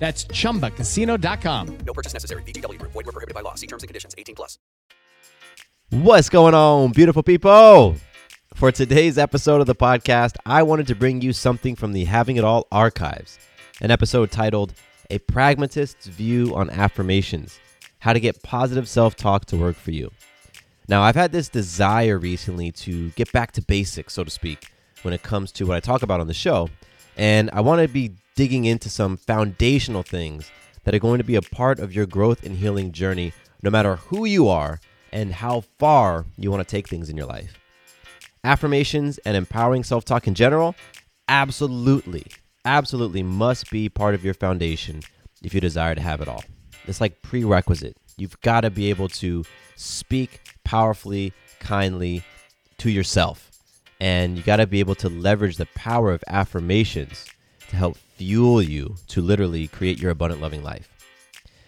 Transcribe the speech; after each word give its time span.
That's 0.00 0.24
chumbacasino.com. 0.24 1.78
No 1.86 1.92
purchase 1.92 2.14
necessary. 2.14 2.42
VGW 2.42 2.78
Group. 2.78 2.92
Void 2.92 3.06
were 3.06 3.12
prohibited 3.12 3.34
by 3.34 3.42
law. 3.42 3.54
See 3.54 3.68
terms 3.68 3.84
and 3.84 3.88
conditions. 3.88 4.14
18 4.18 4.34
plus. 4.34 4.58
What's 5.90 6.28
going 6.28 6.54
on, 6.54 6.92
beautiful 6.92 7.22
people? 7.22 7.96
For 8.54 8.72
today's 8.72 9.18
episode 9.18 9.60
of 9.60 9.66
the 9.66 9.74
podcast, 9.74 10.36
I 10.46 10.62
wanted 10.62 10.86
to 10.86 10.94
bring 10.94 11.20
you 11.20 11.32
something 11.32 11.76
from 11.76 11.92
the 11.92 12.04
Having 12.04 12.36
It 12.36 12.44
All 12.44 12.66
archives, 12.70 13.38
an 13.80 13.90
episode 13.90 14.30
titled 14.30 14.72
A 15.10 15.18
Pragmatist's 15.18 16.06
View 16.06 16.54
on 16.54 16.70
Affirmations 16.70 17.58
How 17.98 18.12
to 18.12 18.20
Get 18.20 18.42
Positive 18.42 18.88
Self 18.88 19.16
Talk 19.16 19.46
to 19.46 19.56
Work 19.56 19.76
for 19.76 19.90
You. 19.90 20.12
Now, 20.88 21.02
I've 21.02 21.16
had 21.16 21.32
this 21.32 21.48
desire 21.48 22.18
recently 22.18 22.70
to 22.72 23.10
get 23.10 23.32
back 23.32 23.52
to 23.52 23.62
basics, 23.62 24.14
so 24.14 24.24
to 24.24 24.30
speak, 24.30 24.68
when 25.02 25.12
it 25.12 25.22
comes 25.22 25.52
to 25.52 25.66
what 25.66 25.76
I 25.76 25.80
talk 25.80 26.02
about 26.02 26.20
on 26.20 26.28
the 26.28 26.34
show, 26.34 26.68
and 27.16 27.50
I 27.52 27.60
want 27.60 27.82
to 27.82 27.88
be 27.88 28.12
digging 28.40 28.64
into 28.64 28.88
some 28.88 29.18
foundational 29.18 30.02
things 30.02 30.50
that 30.84 30.94
are 30.94 30.98
going 30.98 31.18
to 31.18 31.24
be 31.24 31.34
a 31.34 31.42
part 31.42 31.78
of 31.78 31.94
your 31.94 32.06
growth 32.06 32.42
and 32.42 32.56
healing 32.56 32.90
journey, 32.90 33.34
no 33.62 33.68
matter 33.68 33.96
who 33.96 34.24
you 34.24 34.48
are 34.48 34.80
and 35.12 35.30
how 35.30 35.60
far 35.78 36.24
you 36.38 36.50
want 36.50 36.66
to 36.66 36.70
take 36.76 36.88
things 36.88 37.10
in 37.10 37.18
your 37.18 37.26
life. 37.26 37.58
Affirmations 38.42 39.18
and 39.26 39.36
empowering 39.36 39.84
self 39.84 40.06
talk 40.06 40.26
in 40.26 40.34
general, 40.34 40.74
absolutely, 41.28 42.24
absolutely 42.64 43.22
must 43.22 43.70
be 43.70 43.90
part 43.90 44.14
of 44.14 44.24
your 44.24 44.32
foundation 44.32 45.02
if 45.42 45.52
you 45.52 45.60
desire 45.60 45.94
to 45.94 46.00
have 46.00 46.22
it 46.22 46.28
all. 46.28 46.42
It's 46.86 47.02
like 47.02 47.20
prerequisite. 47.20 47.98
You've 48.16 48.40
got 48.40 48.62
to 48.62 48.70
be 48.70 48.88
able 48.88 49.08
to 49.08 49.44
speak 49.76 50.40
powerfully, 50.64 51.34
kindly 51.58 52.22
to 52.78 52.88
yourself. 52.88 53.50
And 54.00 54.38
you 54.38 54.42
got 54.42 54.56
to 54.56 54.66
be 54.66 54.80
able 54.80 54.94
to 54.94 55.10
leverage 55.10 55.58
the 55.58 55.68
power 55.74 56.10
of 56.10 56.24
affirmations 56.26 57.26
to 57.70 57.76
help 57.76 57.96
fuel 57.96 58.60
you 58.60 58.96
to 59.08 59.22
literally 59.22 59.66
create 59.68 59.98
your 59.98 60.10
abundant, 60.10 60.42
loving 60.42 60.62
life. 60.62 60.88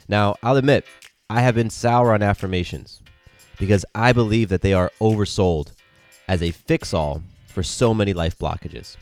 Now, 0.08 0.36
I'll 0.42 0.56
admit, 0.56 0.84
I 1.30 1.40
have 1.40 1.54
been 1.54 1.70
sour 1.70 2.12
on 2.12 2.22
affirmations 2.22 3.00
because 3.58 3.84
I 3.94 4.12
believe 4.12 4.48
that 4.50 4.62
they 4.62 4.74
are 4.74 4.92
oversold 5.00 5.72
as 6.28 6.42
a 6.42 6.50
fix 6.50 6.92
all 6.92 7.22
for 7.46 7.62
so 7.62 7.94
many 7.94 8.12
life 8.12 8.38
blockages. 8.38 8.96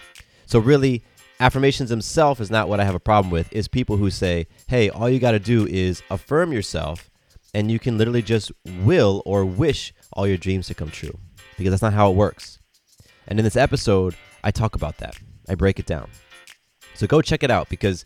So, 0.46 0.58
really, 0.58 1.02
affirmations 1.40 1.90
themselves 1.90 2.40
is 2.40 2.50
not 2.50 2.68
what 2.68 2.80
I 2.80 2.84
have 2.84 2.94
a 2.94 3.00
problem 3.00 3.30
with, 3.30 3.52
is 3.52 3.66
people 3.66 3.96
who 3.96 4.10
say, 4.10 4.46
hey, 4.68 4.90
all 4.90 5.08
you 5.08 5.18
got 5.18 5.33
to 5.33 5.39
do 5.39 5.66
is 5.66 6.02
affirm 6.10 6.52
yourself 6.52 7.10
and 7.55 7.70
you 7.70 7.78
can 7.78 7.98
literally 7.98 8.22
just 8.22 8.52
will 8.83 9.22
or 9.24 9.44
wish 9.44 9.92
all 10.12 10.27
your 10.27 10.36
dreams 10.36 10.66
to 10.68 10.74
come 10.74 10.90
true 10.90 11.18
because 11.56 11.72
that's 11.72 11.83
not 11.83 11.94
how 11.94 12.10
it 12.10 12.16
works. 12.16 12.58
And 13.27 13.39
in 13.39 13.44
this 13.44 13.56
episode, 13.56 14.14
I 14.44 14.50
talk 14.50 14.74
about 14.74 14.98
that, 14.98 15.16
I 15.48 15.55
break 15.55 15.78
it 15.78 15.86
down. 15.86 16.08
So 17.00 17.06
go 17.06 17.22
check 17.22 17.42
it 17.42 17.50
out 17.50 17.70
because 17.70 18.05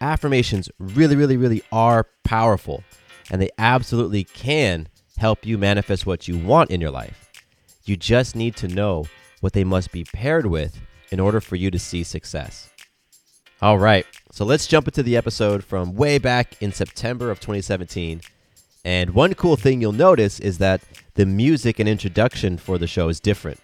affirmations 0.00 0.68
really, 0.80 1.14
really, 1.14 1.36
really 1.36 1.62
are 1.70 2.08
powerful 2.24 2.82
and 3.30 3.40
they 3.40 3.50
absolutely 3.58 4.24
can 4.24 4.88
help 5.18 5.46
you 5.46 5.56
manifest 5.56 6.04
what 6.04 6.26
you 6.26 6.36
want 6.36 6.72
in 6.72 6.80
your 6.80 6.90
life. 6.90 7.30
You 7.84 7.96
just 7.96 8.34
need 8.34 8.56
to 8.56 8.66
know 8.66 9.04
what 9.40 9.52
they 9.52 9.62
must 9.62 9.92
be 9.92 10.02
paired 10.02 10.46
with 10.46 10.80
in 11.12 11.20
order 11.20 11.40
for 11.40 11.54
you 11.54 11.70
to 11.70 11.78
see 11.78 12.02
success. 12.02 12.70
All 13.62 13.78
right, 13.78 14.04
so 14.32 14.44
let's 14.44 14.66
jump 14.66 14.88
into 14.88 15.04
the 15.04 15.16
episode 15.16 15.62
from 15.62 15.94
way 15.94 16.18
back 16.18 16.60
in 16.60 16.72
September 16.72 17.30
of 17.30 17.38
2017. 17.38 18.20
And 18.84 19.10
one 19.10 19.34
cool 19.34 19.54
thing 19.54 19.80
you'll 19.80 19.92
notice 19.92 20.40
is 20.40 20.58
that 20.58 20.82
the 21.14 21.24
music 21.24 21.78
and 21.78 21.88
introduction 21.88 22.58
for 22.58 22.78
the 22.78 22.88
show 22.88 23.08
is 23.08 23.20
different. 23.20 23.60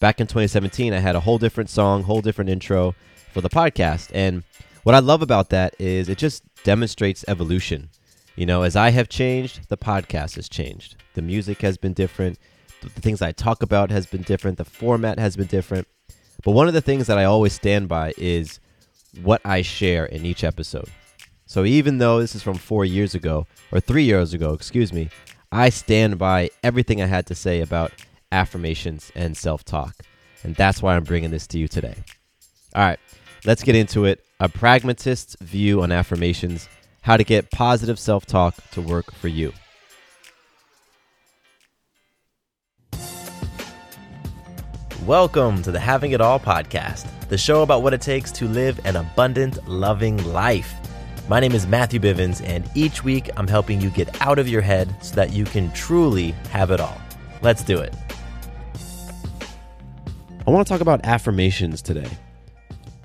Back 0.00 0.20
in 0.20 0.26
2017, 0.26 0.92
I 0.92 0.98
had 0.98 1.14
a 1.14 1.20
whole 1.20 1.38
different 1.38 1.70
song, 1.70 2.02
whole 2.02 2.22
different 2.22 2.50
intro 2.50 2.96
for 3.32 3.40
the 3.40 3.48
podcast. 3.48 4.10
And 4.14 4.42
what 4.82 4.94
I 4.94 4.98
love 4.98 5.22
about 5.22 5.50
that 5.50 5.74
is 5.78 6.08
it 6.08 6.18
just 6.18 6.42
demonstrates 6.64 7.24
evolution. 7.28 7.90
You 8.36 8.46
know, 8.46 8.62
as 8.62 8.76
I 8.76 8.90
have 8.90 9.08
changed, 9.08 9.68
the 9.68 9.76
podcast 9.76 10.36
has 10.36 10.48
changed. 10.48 10.96
The 11.14 11.22
music 11.22 11.60
has 11.62 11.76
been 11.76 11.92
different. 11.92 12.38
The 12.80 12.88
things 12.88 13.20
I 13.20 13.32
talk 13.32 13.62
about 13.62 13.90
has 13.90 14.06
been 14.06 14.22
different. 14.22 14.56
The 14.56 14.64
format 14.64 15.18
has 15.18 15.36
been 15.36 15.46
different. 15.46 15.86
But 16.42 16.52
one 16.52 16.68
of 16.68 16.74
the 16.74 16.80
things 16.80 17.06
that 17.08 17.18
I 17.18 17.24
always 17.24 17.52
stand 17.52 17.88
by 17.88 18.14
is 18.16 18.60
what 19.22 19.42
I 19.44 19.62
share 19.62 20.06
in 20.06 20.24
each 20.24 20.44
episode. 20.44 20.88
So 21.46 21.64
even 21.64 21.98
though 21.98 22.20
this 22.20 22.34
is 22.34 22.42
from 22.42 22.56
four 22.56 22.84
years 22.84 23.14
ago, 23.14 23.46
or 23.72 23.80
three 23.80 24.04
years 24.04 24.32
ago, 24.32 24.54
excuse 24.54 24.92
me, 24.92 25.10
I 25.52 25.68
stand 25.68 26.16
by 26.16 26.50
everything 26.62 27.02
I 27.02 27.06
had 27.06 27.26
to 27.26 27.34
say 27.34 27.60
about 27.60 27.92
affirmations 28.30 29.10
and 29.14 29.36
self 29.36 29.64
talk. 29.64 29.96
And 30.42 30.54
that's 30.54 30.80
why 30.80 30.96
I'm 30.96 31.04
bringing 31.04 31.30
this 31.30 31.46
to 31.48 31.58
you 31.58 31.68
today. 31.68 31.96
All 32.74 32.82
right. 32.82 33.00
Let's 33.46 33.62
get 33.62 33.74
into 33.74 34.04
it. 34.04 34.22
A 34.38 34.50
pragmatist's 34.50 35.34
view 35.40 35.82
on 35.82 35.92
affirmations, 35.92 36.68
how 37.00 37.16
to 37.16 37.24
get 37.24 37.50
positive 37.50 37.98
self 37.98 38.26
talk 38.26 38.54
to 38.72 38.82
work 38.82 39.10
for 39.12 39.28
you. 39.28 39.54
Welcome 45.06 45.62
to 45.62 45.70
the 45.70 45.80
Having 45.80 46.12
It 46.12 46.20
All 46.20 46.38
podcast, 46.38 47.06
the 47.30 47.38
show 47.38 47.62
about 47.62 47.82
what 47.82 47.94
it 47.94 48.02
takes 48.02 48.30
to 48.32 48.46
live 48.46 48.78
an 48.84 48.96
abundant, 48.96 49.66
loving 49.66 50.22
life. 50.30 50.74
My 51.26 51.40
name 51.40 51.52
is 51.52 51.66
Matthew 51.66 51.98
Bivens, 51.98 52.46
and 52.46 52.68
each 52.74 53.02
week 53.04 53.30
I'm 53.38 53.48
helping 53.48 53.80
you 53.80 53.88
get 53.88 54.20
out 54.20 54.38
of 54.38 54.50
your 54.50 54.60
head 54.60 54.94
so 55.02 55.14
that 55.14 55.32
you 55.32 55.44
can 55.44 55.72
truly 55.72 56.32
have 56.50 56.70
it 56.70 56.78
all. 56.78 57.00
Let's 57.40 57.64
do 57.64 57.78
it. 57.78 57.94
I 60.46 60.50
want 60.50 60.66
to 60.66 60.70
talk 60.70 60.82
about 60.82 61.06
affirmations 61.06 61.80
today. 61.80 62.10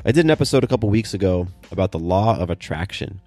I 0.08 0.12
did 0.12 0.24
an 0.24 0.30
episode 0.30 0.64
a 0.64 0.68
couple 0.68 0.88
weeks 0.88 1.16
ago 1.16 1.48
about 1.72 1.92
the 1.92 1.98
law 1.98 2.38
of 2.38 2.52
attraction 2.52 3.22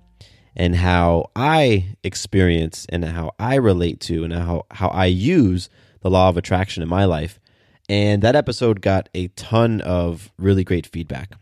and 0.55 0.77
how 0.77 1.29
I 1.35 1.97
experience 2.05 2.87
and 2.89 3.05
how 3.05 3.33
I 3.37 3.57
relate 3.57 3.99
to 4.03 4.23
and 4.23 4.33
how, 4.33 4.65
how 4.71 4.87
I 4.87 5.07
use 5.07 5.69
the 6.03 6.11
law 6.11 6.29
of 6.29 6.37
attraction 6.37 6.85
in 6.85 6.89
my 6.89 7.05
life. 7.05 7.41
And 7.89 8.23
that 8.23 8.37
episode 8.37 8.81
got 8.81 9.09
a 9.13 9.27
ton 9.29 9.81
of 9.81 10.31
really 10.39 10.63
great 10.63 10.87
feedback. 10.87 11.33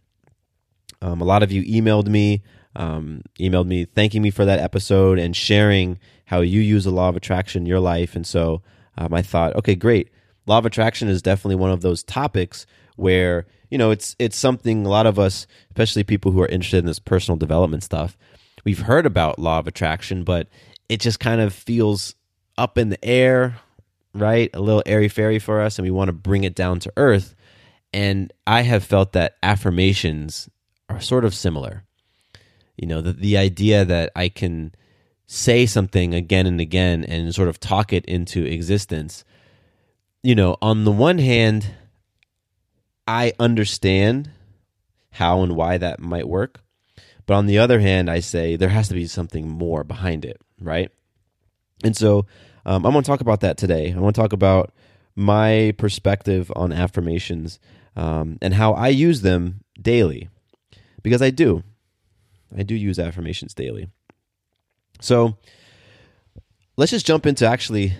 Um, 1.03 1.21
a 1.21 1.25
lot 1.25 1.43
of 1.43 1.53
you 1.53 1.65
emailed 1.65 2.09
me, 2.09 2.43
um, 2.75 3.21
emailed 3.39 3.67
me 3.67 3.85
thanking 3.85 4.23
me 4.23 4.31
for 4.31 4.47
that 4.47 4.59
episode 4.59 5.19
and 5.19 5.37
sharing 5.37 5.99
how 6.25 6.41
you 6.41 6.63
use 6.63 6.85
the 6.85 6.91
law 6.91 7.11
of 7.11 7.17
attraction 7.17 7.65
in 7.65 7.67
your 7.67 7.81
life. 7.81 8.17
And 8.17 8.27
so 8.27 8.63
um, 8.97 9.13
I 9.13 9.21
thought, 9.21 9.55
okay, 9.57 9.75
great. 9.75 10.09
Law 10.47 10.57
of 10.57 10.65
attraction 10.65 11.09
is 11.09 11.21
definitely 11.21 11.57
one 11.57 11.73
of 11.73 11.83
those 11.83 12.03
topics 12.03 12.65
where 12.97 13.47
you 13.71 13.79
know, 13.79 13.91
it's 13.91 14.15
it's 14.19 14.37
something 14.37 14.87
a 14.87 14.89
lot 14.89 15.07
of 15.07 15.19
us, 15.19 15.47
especially 15.71 16.05
people 16.05 16.33
who 16.33 16.41
are 16.41 16.49
interested 16.49 16.79
in 16.79 16.87
this 16.87 16.99
personal 16.99 17.37
development 17.37 17.83
stuff, 17.83 18.17
we've 18.65 18.81
heard 18.81 19.07
about 19.07 19.39
law 19.39 19.59
of 19.59 19.67
attraction, 19.67 20.25
but 20.25 20.49
it 20.89 21.01
just 21.01 21.21
kind 21.21 21.41
of 21.41 21.53
feels 21.53 22.15
up 22.57 22.79
in 22.79 22.91
the 22.91 23.05
air, 23.05 23.59
right? 24.15 24.51
A 24.55 24.61
little 24.61 24.83
airy 24.87 25.09
fairy 25.09 25.39
for 25.39 25.61
us, 25.61 25.79
and 25.79 25.85
we 25.85 25.91
want 25.91 26.09
to 26.09 26.13
bring 26.13 26.45
it 26.45 26.55
down 26.55 26.79
to 26.81 26.93
earth. 26.97 27.35
And 27.93 28.33
I 28.47 28.63
have 28.63 28.85
felt 28.85 29.13
that 29.13 29.37
affirmations 29.43 30.49
are 30.89 31.01
sort 31.01 31.25
of 31.25 31.35
similar. 31.35 31.85
You 32.77 32.87
know, 32.87 33.01
the, 33.01 33.13
the 33.13 33.37
idea 33.37 33.85
that 33.85 34.13
I 34.15 34.29
can 34.29 34.75
say 35.27 35.67
something 35.67 36.15
again 36.15 36.47
and 36.47 36.61
again 36.61 37.05
and 37.05 37.35
sort 37.35 37.49
of 37.49 37.59
talk 37.59 37.93
it 37.93 38.05
into 38.05 38.45
existence. 38.45 39.25
You 40.23 40.35
know, 40.35 40.57
on 40.63 40.85
the 40.85 40.93
one 40.93 41.19
hand, 41.19 41.75
I 43.07 43.33
understand 43.39 44.31
how 45.13 45.43
and 45.43 45.57
why 45.57 45.79
that 45.79 46.01
might 46.01 46.29
work. 46.29 46.61
But 47.27 47.35
on 47.35 47.47
the 47.47 47.59
other 47.59 47.81
hand, 47.81 48.11
I 48.11 48.21
say 48.21 48.57
there 48.57 48.69
has 48.69 48.89
to 48.89 48.95
be 48.95 49.07
something 49.07 49.49
more 49.49 49.85
behind 49.85 50.25
it, 50.25 50.41
right? 50.61 50.91
And 51.85 51.97
so 51.97 52.27
Um, 52.67 52.85
I 52.85 52.89
want 52.89 53.07
to 53.07 53.11
talk 53.11 53.21
about 53.21 53.43
that 53.43 53.57
today. 53.57 53.95
I 53.97 54.01
want 54.01 54.17
to 54.17 54.21
talk 54.21 54.33
about 54.33 54.73
my 55.15 55.73
perspective 55.79 56.51
on 56.57 56.73
affirmations 56.73 57.61
um, 57.95 58.39
and 58.43 58.53
how 58.55 58.73
I 58.73 58.89
use 58.89 59.21
them 59.21 59.61
daily 59.81 60.29
because 61.01 61.23
I 61.23 61.31
do. 61.31 61.63
I 62.57 62.65
do 62.65 62.75
use 62.75 62.99
affirmations 62.99 63.55
daily. 63.55 63.89
So 65.01 65.39
let's 66.77 66.91
just 66.91 67.07
jump 67.07 67.25
into 67.25 67.47
actually 67.47 67.95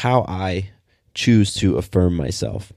how 0.00 0.24
I 0.26 0.70
choose 1.12 1.52
to 1.56 1.76
affirm 1.76 2.16
myself. 2.16 2.72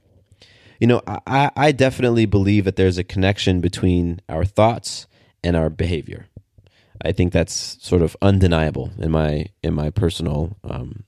You 0.80 0.88
know, 0.88 1.02
I, 1.06 1.52
I 1.56 1.72
definitely 1.74 2.26
believe 2.26 2.64
that 2.64 2.78
there's 2.78 2.98
a 2.98 3.04
connection 3.04 3.60
between 3.60 4.22
our 4.30 4.46
thoughts 4.46 5.08
and 5.44 5.58
our 5.58 5.70
behavior. 5.70 6.28
I 7.02 7.12
think 7.12 7.34
that's 7.34 7.78
sort 7.82 8.02
of 8.02 8.16
undeniable 8.22 8.92
in 8.98 9.12
my 9.12 9.48
in 9.62 9.74
my 9.74 9.90
personal 9.90 10.58
um, 10.64 11.04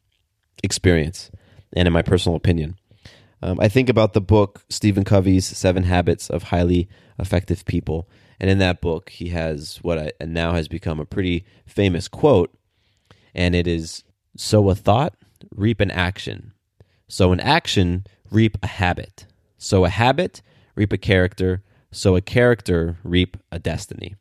experience 0.64 1.32
and 1.74 1.88
in 1.88 1.94
my 1.94 2.02
personal 2.02 2.36
opinion. 2.36 2.76
Um, 3.42 3.60
I 3.60 3.70
think 3.70 3.90
about 3.90 4.14
the 4.14 4.22
book 4.22 4.64
Stephen 4.70 5.04
Covey's 5.04 5.46
Seven 5.46 5.84
Habits 5.84 6.30
of 6.30 6.44
Highly 6.44 6.88
Effective 7.18 7.66
People, 7.66 8.10
and 8.40 8.50
in 8.50 8.60
that 8.60 8.82
book 8.82 9.10
he 9.10 9.30
has 9.30 9.80
what 9.82 9.98
I, 9.98 10.12
now 10.26 10.54
has 10.54 10.68
become 10.68 11.00
a 11.00 11.06
pretty 11.06 11.46
famous 11.66 12.08
quote, 12.08 12.54
and 13.34 13.56
it 13.56 13.68
is: 13.68 14.04
"Sow 14.36 14.70
a 14.70 14.76
thought, 14.76 15.16
reap 15.56 15.80
an 15.80 15.92
action. 15.92 16.54
Sow 17.08 17.32
an 17.32 17.40
action, 17.40 18.06
reap 18.30 18.58
a 18.62 18.68
habit. 18.68 19.26
Sow 19.64 19.86
a 19.86 19.90
habit, 19.90 20.42
reap 20.74 20.92
a 20.92 20.98
character. 20.98 21.62
Sow 21.92 22.16
a 22.16 22.22
character, 22.22 22.98
reap 23.04 23.38
a 23.52 23.60
destiny." 23.60 24.16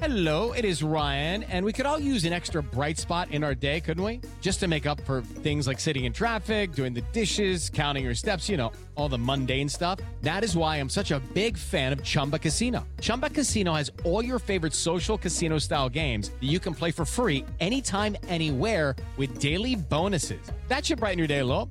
Hello, 0.00 0.52
it 0.52 0.64
is 0.64 0.82
Ryan, 0.82 1.42
and 1.44 1.64
we 1.64 1.72
could 1.72 1.86
all 1.86 2.00
use 2.00 2.24
an 2.24 2.32
extra 2.32 2.62
bright 2.62 2.98
spot 2.98 3.30
in 3.30 3.44
our 3.44 3.54
day, 3.54 3.80
couldn't 3.80 4.02
we? 4.02 4.20
Just 4.40 4.58
to 4.60 4.66
make 4.66 4.86
up 4.86 4.98
for 5.02 5.20
things 5.20 5.66
like 5.66 5.78
sitting 5.78 6.06
in 6.06 6.12
traffic, 6.12 6.72
doing 6.72 6.92
the 6.94 7.02
dishes, 7.12 7.70
counting 7.70 8.04
your 8.04 8.14
steps, 8.14 8.48
you 8.48 8.56
know, 8.56 8.72
all 8.96 9.08
the 9.10 9.18
mundane 9.18 9.68
stuff. 9.68 10.00
That 10.22 10.42
is 10.42 10.56
why 10.56 10.78
I'm 10.78 10.88
such 10.88 11.10
a 11.12 11.20
big 11.34 11.56
fan 11.56 11.92
of 11.92 12.02
Chumba 12.02 12.38
Casino. 12.38 12.84
Chumba 13.00 13.30
Casino 13.30 13.74
has 13.74 13.92
all 14.04 14.24
your 14.24 14.38
favorite 14.38 14.74
social 14.74 15.18
casino 15.18 15.58
style 15.58 15.88
games 15.88 16.30
that 16.30 16.48
you 16.48 16.58
can 16.58 16.74
play 16.74 16.90
for 16.90 17.04
free 17.04 17.44
anytime, 17.60 18.16
anywhere 18.26 18.96
with 19.18 19.38
daily 19.38 19.76
bonuses. 19.76 20.40
That 20.68 20.84
should 20.84 20.98
brighten 20.98 21.18
your 21.18 21.28
day 21.28 21.40
a 21.40 21.44
little. 21.44 21.70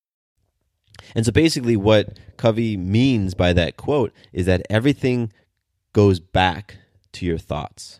And 1.15 1.25
so 1.25 1.31
basically, 1.31 1.75
what 1.75 2.19
Covey 2.37 2.77
means 2.77 3.33
by 3.33 3.53
that 3.53 3.77
quote 3.77 4.11
is 4.33 4.45
that 4.45 4.65
everything 4.69 5.31
goes 5.93 6.19
back 6.19 6.77
to 7.13 7.25
your 7.25 7.37
thoughts. 7.37 7.99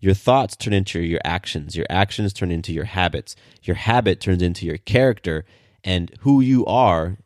Your 0.00 0.14
thoughts 0.14 0.56
turn 0.56 0.72
into 0.72 1.00
your 1.00 1.20
actions. 1.24 1.76
Your 1.76 1.86
actions 1.88 2.32
turn 2.32 2.50
into 2.50 2.72
your 2.72 2.84
habits. 2.84 3.36
Your 3.62 3.76
habit 3.76 4.20
turns 4.20 4.42
into 4.42 4.66
your 4.66 4.78
character. 4.78 5.44
And 5.84 6.12
who 6.20 6.40
you 6.40 6.64
are 6.66 7.18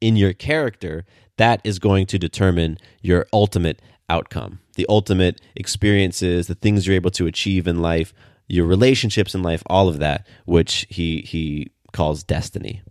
in 0.00 0.16
your 0.16 0.32
character, 0.32 1.04
that 1.36 1.60
is 1.64 1.78
going 1.78 2.06
to 2.06 2.18
determine 2.18 2.78
your 3.02 3.26
ultimate 3.32 3.82
outcome, 4.08 4.60
the 4.76 4.86
ultimate 4.88 5.40
experiences, 5.54 6.46
the 6.46 6.54
things 6.54 6.86
you're 6.86 6.96
able 6.96 7.10
to 7.12 7.26
achieve 7.26 7.66
in 7.66 7.82
life, 7.82 8.14
your 8.48 8.66
relationships 8.66 9.34
in 9.34 9.42
life, 9.42 9.62
all 9.66 9.88
of 9.88 9.98
that, 9.98 10.26
which 10.44 10.86
he, 10.88 11.22
he 11.22 11.70
calls 11.92 12.22
destiny 12.22 12.82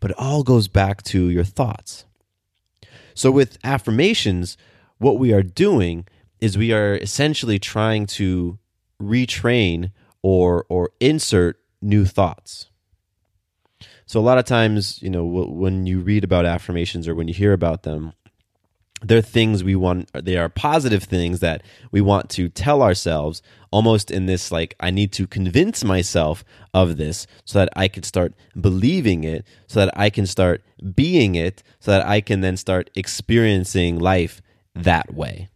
but 0.00 0.10
it 0.12 0.18
all 0.18 0.42
goes 0.42 0.68
back 0.68 1.02
to 1.04 1.28
your 1.28 1.44
thoughts. 1.44 2.04
So, 3.14 3.30
with 3.30 3.58
affirmations, 3.64 4.56
what 4.98 5.18
we 5.18 5.32
are 5.32 5.42
doing 5.42 6.06
is 6.40 6.56
we 6.56 6.72
are 6.72 6.94
essentially 6.94 7.58
trying 7.58 8.06
to 8.06 8.58
retrain 9.02 9.90
or, 10.22 10.66
or 10.68 10.90
insert 11.00 11.58
new 11.82 12.04
thoughts. 12.04 12.68
So, 14.06 14.20
a 14.20 14.22
lot 14.22 14.38
of 14.38 14.44
times, 14.44 15.02
you 15.02 15.10
know, 15.10 15.24
when 15.24 15.86
you 15.86 16.00
read 16.00 16.24
about 16.24 16.46
affirmations 16.46 17.08
or 17.08 17.14
when 17.14 17.28
you 17.28 17.34
hear 17.34 17.52
about 17.52 17.82
them, 17.82 18.12
they're 19.02 19.22
things 19.22 19.62
we 19.62 19.76
want 19.76 20.10
they 20.12 20.36
are 20.36 20.48
positive 20.48 21.04
things 21.04 21.40
that 21.40 21.62
we 21.92 22.00
want 22.00 22.28
to 22.28 22.48
tell 22.48 22.82
ourselves 22.82 23.42
almost 23.70 24.10
in 24.10 24.26
this 24.26 24.50
like 24.50 24.74
i 24.80 24.90
need 24.90 25.12
to 25.12 25.26
convince 25.26 25.84
myself 25.84 26.44
of 26.74 26.96
this 26.96 27.26
so 27.44 27.58
that 27.58 27.68
i 27.76 27.86
can 27.86 28.02
start 28.02 28.34
believing 28.60 29.22
it 29.22 29.44
so 29.68 29.78
that 29.78 29.96
i 29.96 30.10
can 30.10 30.26
start 30.26 30.62
being 30.94 31.36
it 31.36 31.62
so 31.78 31.90
that 31.92 32.04
i 32.06 32.20
can 32.20 32.40
then 32.40 32.56
start 32.56 32.90
experiencing 32.96 33.98
life 33.98 34.42
that 34.82 35.14
way. 35.14 35.48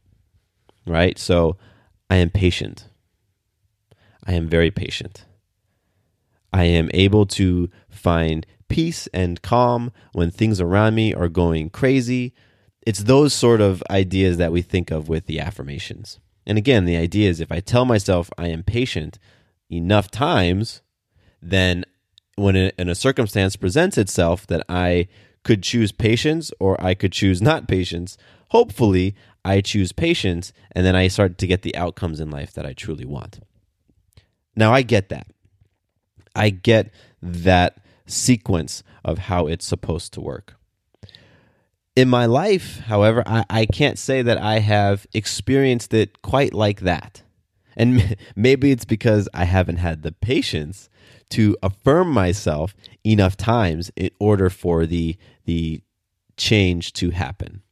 Right? 0.86 1.18
So 1.18 1.56
i 2.10 2.16
am 2.16 2.30
patient. 2.30 2.88
I 4.26 4.34
am 4.34 4.48
very 4.48 4.70
patient. 4.70 5.24
I 6.52 6.64
am 6.64 6.90
able 6.92 7.26
to 7.26 7.70
find 7.88 8.46
peace 8.68 9.08
and 9.14 9.40
calm 9.42 9.92
when 10.12 10.30
things 10.30 10.60
around 10.60 10.94
me 10.94 11.14
are 11.14 11.28
going 11.28 11.70
crazy 11.70 12.34
it's 12.86 13.04
those 13.04 13.32
sort 13.32 13.60
of 13.60 13.82
ideas 13.90 14.36
that 14.38 14.52
we 14.52 14.62
think 14.62 14.90
of 14.90 15.08
with 15.08 15.26
the 15.26 15.40
affirmations. 15.40 16.18
And 16.46 16.58
again, 16.58 16.84
the 16.84 16.96
idea 16.96 17.30
is 17.30 17.40
if 17.40 17.52
I 17.52 17.60
tell 17.60 17.84
myself 17.84 18.30
I 18.36 18.48
am 18.48 18.62
patient 18.62 19.18
enough 19.70 20.10
times, 20.10 20.82
then 21.40 21.84
when 22.36 22.56
a, 22.56 22.72
a 22.78 22.94
circumstance 22.94 23.56
presents 23.56 23.96
itself 23.96 24.46
that 24.48 24.64
I 24.68 25.08
could 25.44 25.62
choose 25.62 25.92
patience 25.92 26.50
or 26.58 26.82
I 26.84 26.94
could 26.94 27.12
choose 27.12 27.40
not 27.50 27.68
patience, 27.68 28.16
hopefully 28.48 29.14
I 29.44 29.60
choose 29.60 29.92
patience 29.92 30.52
and 30.72 30.84
then 30.84 30.96
I 30.96 31.08
start 31.08 31.38
to 31.38 31.46
get 31.46 31.62
the 31.62 31.76
outcomes 31.76 32.20
in 32.20 32.30
life 32.30 32.52
that 32.54 32.66
I 32.66 32.72
truly 32.72 33.04
want. 33.04 33.40
Now 34.56 34.72
I 34.72 34.82
get 34.82 35.08
that. 35.08 35.28
I 36.34 36.50
get 36.50 36.92
that 37.20 37.78
sequence 38.06 38.82
of 39.04 39.18
how 39.18 39.46
it's 39.46 39.66
supposed 39.66 40.12
to 40.14 40.20
work 40.20 40.56
in 41.94 42.08
my 42.08 42.26
life, 42.26 42.80
however, 42.80 43.22
I, 43.26 43.44
I 43.50 43.66
can't 43.66 43.98
say 43.98 44.22
that 44.22 44.38
I 44.38 44.60
have 44.60 45.06
experienced 45.12 45.92
it 45.92 46.22
quite 46.22 46.54
like 46.54 46.80
that. 46.80 47.22
And 47.76 48.16
maybe 48.36 48.70
it's 48.70 48.84
because 48.84 49.28
I 49.34 49.44
haven't 49.44 49.76
had 49.76 50.02
the 50.02 50.12
patience 50.12 50.88
to 51.30 51.56
affirm 51.62 52.10
myself 52.10 52.74
enough 53.04 53.36
times 53.36 53.90
in 53.96 54.10
order 54.18 54.50
for 54.50 54.86
the, 54.86 55.16
the 55.44 55.82
change 56.36 56.92
to 56.94 57.10
happen. 57.10 57.62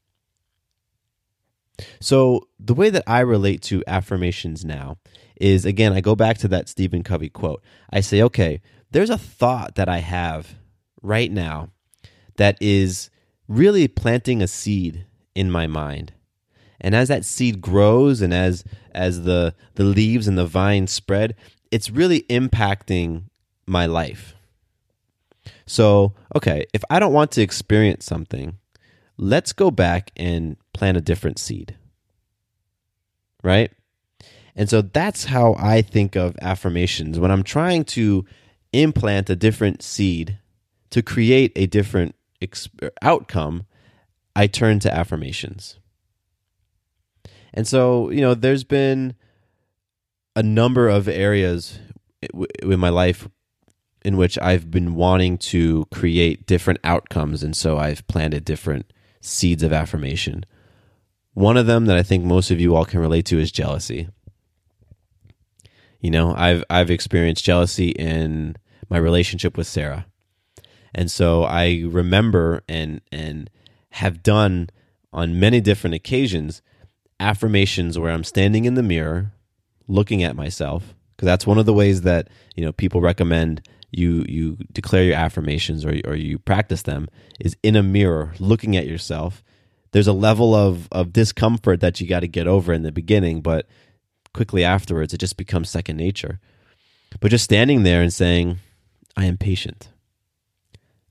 So, 1.98 2.46
the 2.58 2.74
way 2.74 2.90
that 2.90 3.04
I 3.06 3.20
relate 3.20 3.62
to 3.62 3.82
affirmations 3.86 4.66
now 4.66 4.98
is 5.40 5.64
again, 5.64 5.94
I 5.94 6.02
go 6.02 6.14
back 6.14 6.36
to 6.38 6.48
that 6.48 6.68
Stephen 6.68 7.02
Covey 7.02 7.30
quote. 7.30 7.62
I 7.90 8.00
say, 8.00 8.20
okay, 8.22 8.60
there's 8.90 9.08
a 9.08 9.16
thought 9.16 9.76
that 9.76 9.88
I 9.88 9.98
have 9.98 10.56
right 11.00 11.32
now 11.32 11.70
that 12.36 12.58
is 12.60 13.08
really 13.50 13.88
planting 13.88 14.40
a 14.40 14.46
seed 14.46 15.04
in 15.34 15.50
my 15.50 15.66
mind. 15.66 16.12
And 16.80 16.94
as 16.94 17.08
that 17.08 17.24
seed 17.26 17.60
grows 17.60 18.22
and 18.22 18.32
as 18.32 18.64
as 18.94 19.24
the 19.24 19.54
the 19.74 19.84
leaves 19.84 20.26
and 20.26 20.38
the 20.38 20.46
vine 20.46 20.86
spread, 20.86 21.34
it's 21.70 21.90
really 21.90 22.22
impacting 22.30 23.24
my 23.66 23.84
life. 23.84 24.34
So, 25.66 26.14
okay, 26.34 26.64
if 26.72 26.82
I 26.88 26.98
don't 26.98 27.12
want 27.12 27.32
to 27.32 27.42
experience 27.42 28.06
something, 28.06 28.56
let's 29.18 29.52
go 29.52 29.70
back 29.70 30.12
and 30.16 30.56
plant 30.72 30.96
a 30.96 31.00
different 31.02 31.38
seed. 31.38 31.76
Right? 33.42 33.72
And 34.54 34.68
so 34.68 34.82
that's 34.82 35.26
how 35.26 35.54
I 35.58 35.82
think 35.82 36.16
of 36.16 36.36
affirmations 36.40 37.18
when 37.18 37.30
I'm 37.30 37.42
trying 37.42 37.84
to 37.96 38.24
implant 38.72 39.28
a 39.28 39.36
different 39.36 39.82
seed 39.82 40.38
to 40.90 41.02
create 41.02 41.52
a 41.56 41.66
different 41.66 42.14
outcome, 43.02 43.66
I 44.34 44.46
turn 44.46 44.78
to 44.80 44.94
affirmations. 44.94 45.78
And 47.52 47.66
so, 47.66 48.10
you 48.10 48.20
know, 48.20 48.34
there's 48.34 48.64
been 48.64 49.14
a 50.36 50.42
number 50.42 50.88
of 50.88 51.08
areas 51.08 51.78
in 52.62 52.78
my 52.78 52.88
life 52.88 53.28
in 54.04 54.16
which 54.16 54.38
I've 54.38 54.70
been 54.70 54.94
wanting 54.94 55.38
to 55.38 55.86
create 55.92 56.46
different 56.46 56.80
outcomes. 56.84 57.42
And 57.42 57.56
so 57.56 57.78
I've 57.78 58.06
planted 58.06 58.44
different 58.44 58.92
seeds 59.20 59.62
of 59.62 59.72
affirmation. 59.72 60.44
One 61.34 61.56
of 61.56 61.66
them 61.66 61.86
that 61.86 61.96
I 61.96 62.02
think 62.02 62.24
most 62.24 62.50
of 62.50 62.60
you 62.60 62.74
all 62.74 62.84
can 62.84 63.00
relate 63.00 63.26
to 63.26 63.38
is 63.38 63.52
jealousy. 63.52 64.08
You 66.00 66.10
know, 66.10 66.34
I've 66.34 66.64
I've 66.70 66.90
experienced 66.90 67.44
jealousy 67.44 67.90
in 67.90 68.56
my 68.88 68.96
relationship 68.96 69.56
with 69.56 69.66
Sarah. 69.66 70.06
And 70.94 71.10
so 71.10 71.44
I 71.44 71.84
remember 71.86 72.62
and 72.68 73.00
and 73.12 73.50
have 73.92 74.22
done 74.22 74.70
on 75.12 75.40
many 75.40 75.60
different 75.60 75.94
occasions 75.94 76.62
affirmations 77.18 77.98
where 77.98 78.10
I'm 78.10 78.24
standing 78.24 78.64
in 78.64 78.74
the 78.74 78.82
mirror 78.82 79.32
looking 79.86 80.22
at 80.22 80.36
myself 80.36 80.94
because 81.14 81.26
that's 81.26 81.46
one 81.46 81.58
of 81.58 81.66
the 81.66 81.74
ways 81.74 82.02
that, 82.02 82.28
you 82.56 82.64
know, 82.64 82.72
people 82.72 83.00
recommend 83.00 83.62
you 83.92 84.24
you 84.28 84.56
declare 84.72 85.04
your 85.04 85.16
affirmations 85.16 85.84
or 85.84 86.00
or 86.04 86.14
you 86.14 86.38
practice 86.38 86.82
them 86.82 87.08
is 87.40 87.56
in 87.62 87.76
a 87.76 87.82
mirror 87.82 88.32
looking 88.38 88.76
at 88.76 88.86
yourself. 88.86 89.42
There's 89.92 90.06
a 90.06 90.12
level 90.12 90.54
of 90.54 90.88
of 90.92 91.12
discomfort 91.12 91.80
that 91.80 92.00
you 92.00 92.06
got 92.06 92.20
to 92.20 92.28
get 92.28 92.46
over 92.46 92.72
in 92.72 92.82
the 92.82 92.92
beginning, 92.92 93.42
but 93.42 93.66
quickly 94.32 94.64
afterwards 94.64 95.12
it 95.12 95.18
just 95.18 95.36
becomes 95.36 95.68
second 95.68 95.96
nature. 95.96 96.40
But 97.18 97.32
just 97.32 97.44
standing 97.44 97.82
there 97.82 98.00
and 98.00 98.12
saying, 98.12 98.58
I 99.16 99.24
am 99.24 99.36
patient. 99.36 99.88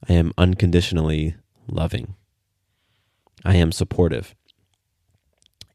I 0.08 0.14
am 0.14 0.34
unconditionally 0.38 1.36
loving. 1.68 2.16
I 3.44 3.56
am 3.56 3.72
supportive. 3.72 4.36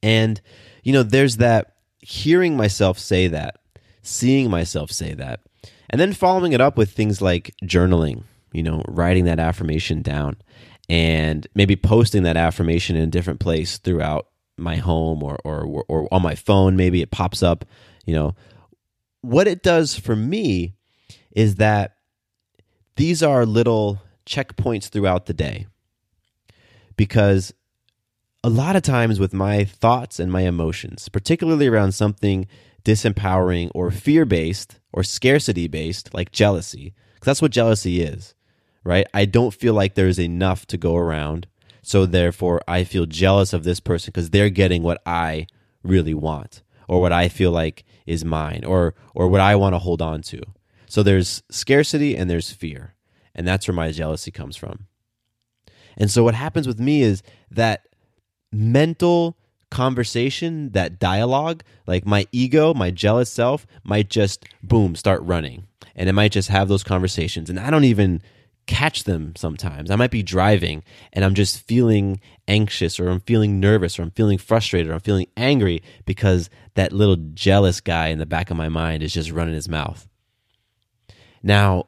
And, 0.02 0.40
you 0.82 0.92
know, 0.92 1.02
there's 1.02 1.38
that 1.38 1.76
hearing 1.98 2.56
myself 2.56 2.98
say 2.98 3.28
that, 3.28 3.56
seeing 4.02 4.50
myself 4.50 4.90
say 4.90 5.14
that, 5.14 5.40
and 5.90 6.00
then 6.00 6.12
following 6.12 6.52
it 6.52 6.60
up 6.60 6.76
with 6.76 6.92
things 6.92 7.22
like 7.22 7.54
journaling, 7.64 8.24
you 8.52 8.62
know, 8.62 8.82
writing 8.88 9.24
that 9.24 9.38
affirmation 9.38 10.02
down 10.02 10.36
and 10.88 11.46
maybe 11.54 11.76
posting 11.76 12.22
that 12.24 12.36
affirmation 12.36 12.96
in 12.96 13.02
a 13.02 13.06
different 13.06 13.40
place 13.40 13.78
throughout 13.78 14.26
my 14.58 14.76
home 14.76 15.22
or, 15.22 15.38
or, 15.44 15.84
or 15.88 16.08
on 16.12 16.22
my 16.22 16.34
phone. 16.34 16.76
Maybe 16.76 17.00
it 17.00 17.10
pops 17.10 17.42
up, 17.42 17.64
you 18.04 18.14
know. 18.14 18.34
What 19.22 19.48
it 19.48 19.62
does 19.62 19.98
for 19.98 20.14
me 20.14 20.74
is 21.34 21.54
that 21.54 21.96
these 22.96 23.22
are 23.22 23.46
little 23.46 24.02
checkpoints 24.26 24.88
throughout 24.88 25.26
the 25.26 25.34
day 25.34 25.66
because 26.96 27.52
a 28.42 28.48
lot 28.48 28.76
of 28.76 28.82
times 28.82 29.18
with 29.18 29.32
my 29.32 29.64
thoughts 29.64 30.20
and 30.20 30.30
my 30.30 30.42
emotions, 30.42 31.08
particularly 31.08 31.66
around 31.66 31.92
something 31.92 32.46
disempowering 32.84 33.70
or 33.74 33.90
fear 33.90 34.24
based 34.24 34.78
or 34.92 35.02
scarcity 35.02 35.66
based, 35.66 36.12
like 36.12 36.30
jealousy, 36.30 36.94
because 37.14 37.26
that's 37.26 37.42
what 37.42 37.50
jealousy 37.50 38.02
is, 38.02 38.34
right? 38.84 39.06
I 39.14 39.24
don't 39.24 39.54
feel 39.54 39.72
like 39.72 39.94
there's 39.94 40.20
enough 40.20 40.66
to 40.66 40.76
go 40.76 40.96
around. 40.96 41.46
So 41.82 42.06
therefore, 42.06 42.60
I 42.68 42.84
feel 42.84 43.06
jealous 43.06 43.52
of 43.52 43.64
this 43.64 43.80
person 43.80 44.10
because 44.12 44.30
they're 44.30 44.50
getting 44.50 44.82
what 44.82 45.02
I 45.06 45.46
really 45.82 46.14
want 46.14 46.62
or 46.86 47.00
what 47.00 47.12
I 47.12 47.28
feel 47.28 47.50
like 47.50 47.84
is 48.06 48.24
mine 48.24 48.64
or, 48.66 48.94
or 49.14 49.28
what 49.28 49.40
I 49.40 49.56
want 49.56 49.74
to 49.74 49.78
hold 49.78 50.02
on 50.02 50.20
to. 50.22 50.42
So 50.86 51.02
there's 51.02 51.42
scarcity 51.50 52.14
and 52.14 52.28
there's 52.28 52.52
fear. 52.52 52.93
And 53.34 53.46
that's 53.46 53.66
where 53.66 53.74
my 53.74 53.90
jealousy 53.90 54.30
comes 54.30 54.56
from. 54.56 54.86
And 55.96 56.10
so 56.10 56.24
what 56.24 56.34
happens 56.34 56.66
with 56.66 56.80
me 56.80 57.02
is 57.02 57.22
that 57.50 57.88
mental 58.52 59.36
conversation, 59.70 60.70
that 60.70 60.98
dialogue, 60.98 61.62
like 61.86 62.06
my 62.06 62.26
ego, 62.32 62.74
my 62.74 62.90
jealous 62.90 63.30
self 63.30 63.66
might 63.82 64.08
just 64.08 64.44
boom, 64.62 64.94
start 64.94 65.22
running. 65.22 65.66
And 65.96 66.08
it 66.08 66.12
might 66.12 66.32
just 66.32 66.48
have 66.48 66.68
those 66.68 66.82
conversations. 66.82 67.50
And 67.50 67.58
I 67.58 67.70
don't 67.70 67.84
even 67.84 68.22
catch 68.66 69.04
them 69.04 69.34
sometimes. 69.36 69.90
I 69.90 69.96
might 69.96 70.10
be 70.10 70.22
driving 70.22 70.82
and 71.12 71.24
I'm 71.24 71.34
just 71.34 71.60
feeling 71.66 72.20
anxious 72.48 72.98
or 72.98 73.08
I'm 73.08 73.20
feeling 73.20 73.60
nervous 73.60 73.98
or 73.98 74.02
I'm 74.02 74.10
feeling 74.12 74.38
frustrated 74.38 74.90
or 74.90 74.94
I'm 74.94 75.00
feeling 75.00 75.26
angry 75.36 75.82
because 76.06 76.48
that 76.74 76.92
little 76.92 77.16
jealous 77.34 77.80
guy 77.80 78.08
in 78.08 78.18
the 78.18 78.26
back 78.26 78.50
of 78.50 78.56
my 78.56 78.68
mind 78.68 79.02
is 79.02 79.12
just 79.12 79.30
running 79.30 79.54
his 79.54 79.68
mouth. 79.68 80.08
Now, 81.42 81.86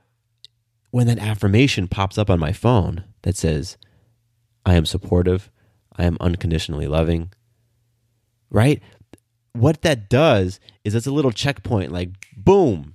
when 0.97 1.09
that 1.09 1.19
affirmation 1.19 1.87
pops 1.87 2.17
up 2.17 2.31
on 2.31 2.41
my 2.41 2.55
phone 2.55 3.05
that 3.21 3.37
says, 3.37 3.77
I 4.65 4.77
am 4.77 4.87
supportive, 4.87 5.51
I 5.95 6.07
am 6.07 6.17
unconditionally 6.23 6.87
loving, 6.87 7.35
right? 8.49 8.83
What 9.53 9.83
that 9.83 10.09
does 10.09 10.59
is 10.85 10.95
it's 10.95 11.07
a 11.07 11.11
little 11.11 11.33
checkpoint 11.33 11.93
like, 11.93 12.13
boom, 12.35 12.95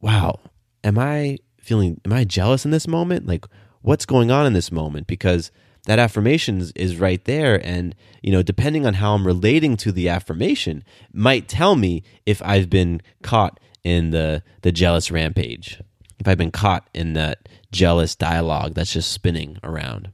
wow, 0.00 0.38
am 0.84 1.00
I 1.00 1.38
feeling, 1.60 2.00
am 2.04 2.12
I 2.12 2.22
jealous 2.22 2.64
in 2.64 2.70
this 2.70 2.86
moment? 2.86 3.26
Like, 3.26 3.44
what's 3.82 4.06
going 4.06 4.30
on 4.30 4.46
in 4.46 4.52
this 4.52 4.70
moment? 4.70 5.08
Because 5.08 5.50
that 5.86 5.98
affirmation 5.98 6.64
is, 6.76 6.96
right 6.96 7.24
there. 7.24 7.60
And, 7.66 7.96
you 8.22 8.30
know, 8.30 8.42
depending 8.42 8.86
on 8.86 8.94
how 8.94 9.14
I'm 9.14 9.26
relating 9.26 9.76
to 9.78 9.90
the 9.90 10.08
affirmation, 10.08 10.84
might 11.12 11.48
tell 11.48 11.74
me 11.74 12.04
if 12.24 12.40
I've 12.42 12.70
been 12.70 13.02
caught 13.24 13.58
in 13.82 14.10
the, 14.10 14.44
the 14.62 14.70
jealous 14.70 15.10
rampage, 15.10 15.82
if 16.18 16.26
I've 16.26 16.38
been 16.38 16.50
caught 16.50 16.88
in 16.94 17.12
that 17.14 17.48
jealous 17.70 18.14
dialogue 18.14 18.74
that's 18.74 18.92
just 18.92 19.12
spinning 19.12 19.58
around. 19.62 20.12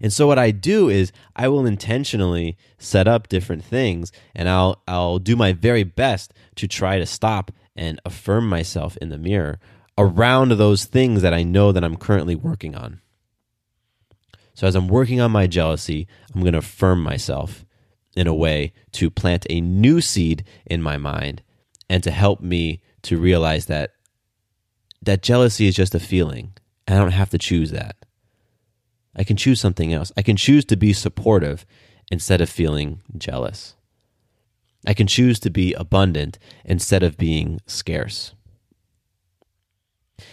And 0.00 0.12
so 0.12 0.26
what 0.26 0.38
I 0.38 0.50
do 0.50 0.88
is 0.88 1.12
I 1.36 1.48
will 1.48 1.66
intentionally 1.66 2.56
set 2.78 3.06
up 3.06 3.28
different 3.28 3.64
things 3.64 4.12
and 4.34 4.48
I'll 4.48 4.82
I'll 4.88 5.18
do 5.18 5.36
my 5.36 5.52
very 5.52 5.84
best 5.84 6.32
to 6.56 6.66
try 6.66 6.98
to 6.98 7.06
stop 7.06 7.50
and 7.76 8.00
affirm 8.04 8.48
myself 8.48 8.96
in 8.98 9.08
the 9.08 9.18
mirror 9.18 9.58
around 9.96 10.52
those 10.52 10.84
things 10.84 11.22
that 11.22 11.34
I 11.34 11.42
know 11.42 11.72
that 11.72 11.84
I'm 11.84 11.96
currently 11.96 12.34
working 12.34 12.74
on. 12.74 13.00
So 14.54 14.66
as 14.66 14.74
I'm 14.74 14.88
working 14.88 15.20
on 15.20 15.30
my 15.30 15.46
jealousy, 15.46 16.06
I'm 16.34 16.40
going 16.40 16.52
to 16.52 16.58
affirm 16.58 17.02
myself 17.02 17.64
in 18.14 18.26
a 18.26 18.34
way 18.34 18.72
to 18.92 19.10
plant 19.10 19.46
a 19.48 19.60
new 19.60 20.00
seed 20.00 20.44
in 20.66 20.82
my 20.82 20.96
mind 20.96 21.42
and 21.88 22.02
to 22.02 22.10
help 22.10 22.40
me 22.40 22.82
to 23.02 23.18
realize 23.18 23.66
that 23.66 23.92
that 25.02 25.22
jealousy 25.22 25.66
is 25.66 25.74
just 25.74 25.94
a 25.94 26.00
feeling. 26.00 26.52
I 26.88 26.94
don't 26.94 27.12
have 27.12 27.30
to 27.30 27.38
choose 27.38 27.70
that. 27.72 27.96
I 29.14 29.24
can 29.24 29.36
choose 29.36 29.60
something 29.60 29.92
else. 29.92 30.10
I 30.16 30.22
can 30.22 30.36
choose 30.36 30.64
to 30.66 30.76
be 30.76 30.92
supportive 30.92 31.66
instead 32.10 32.40
of 32.40 32.48
feeling 32.48 33.02
jealous. 33.18 33.76
I 34.86 34.94
can 34.94 35.06
choose 35.06 35.38
to 35.40 35.50
be 35.50 35.74
abundant 35.74 36.38
instead 36.64 37.02
of 37.02 37.16
being 37.16 37.60
scarce. 37.66 38.34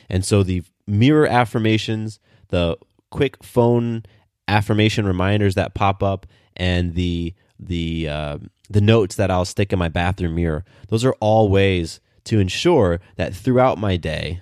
And 0.10 0.26
so 0.26 0.44
the 0.44 0.64
mirror 0.88 1.28
affirmations, 1.28 2.20
the 2.50 2.78
quick 3.12 3.44
phone 3.44 4.04
affirmation 4.48 5.06
reminders 5.06 5.56
that 5.56 5.76
pop 5.76 6.02
up, 6.02 6.26
and 6.56 6.96
the 6.96 7.34
the 7.60 8.08
uh, 8.10 8.38
the 8.70 8.82
notes 8.82 9.16
that 9.16 9.30
I'll 9.30 9.46
stick 9.46 9.72
in 9.72 9.80
my 9.80 9.90
bathroom 9.90 10.36
mirror, 10.36 10.64
those 10.88 11.06
are 11.06 11.16
all 11.20 11.50
ways 11.50 12.00
to 12.26 12.40
ensure 12.40 13.00
that 13.18 13.36
throughout 13.36 13.78
my 13.78 13.98
day, 13.98 14.42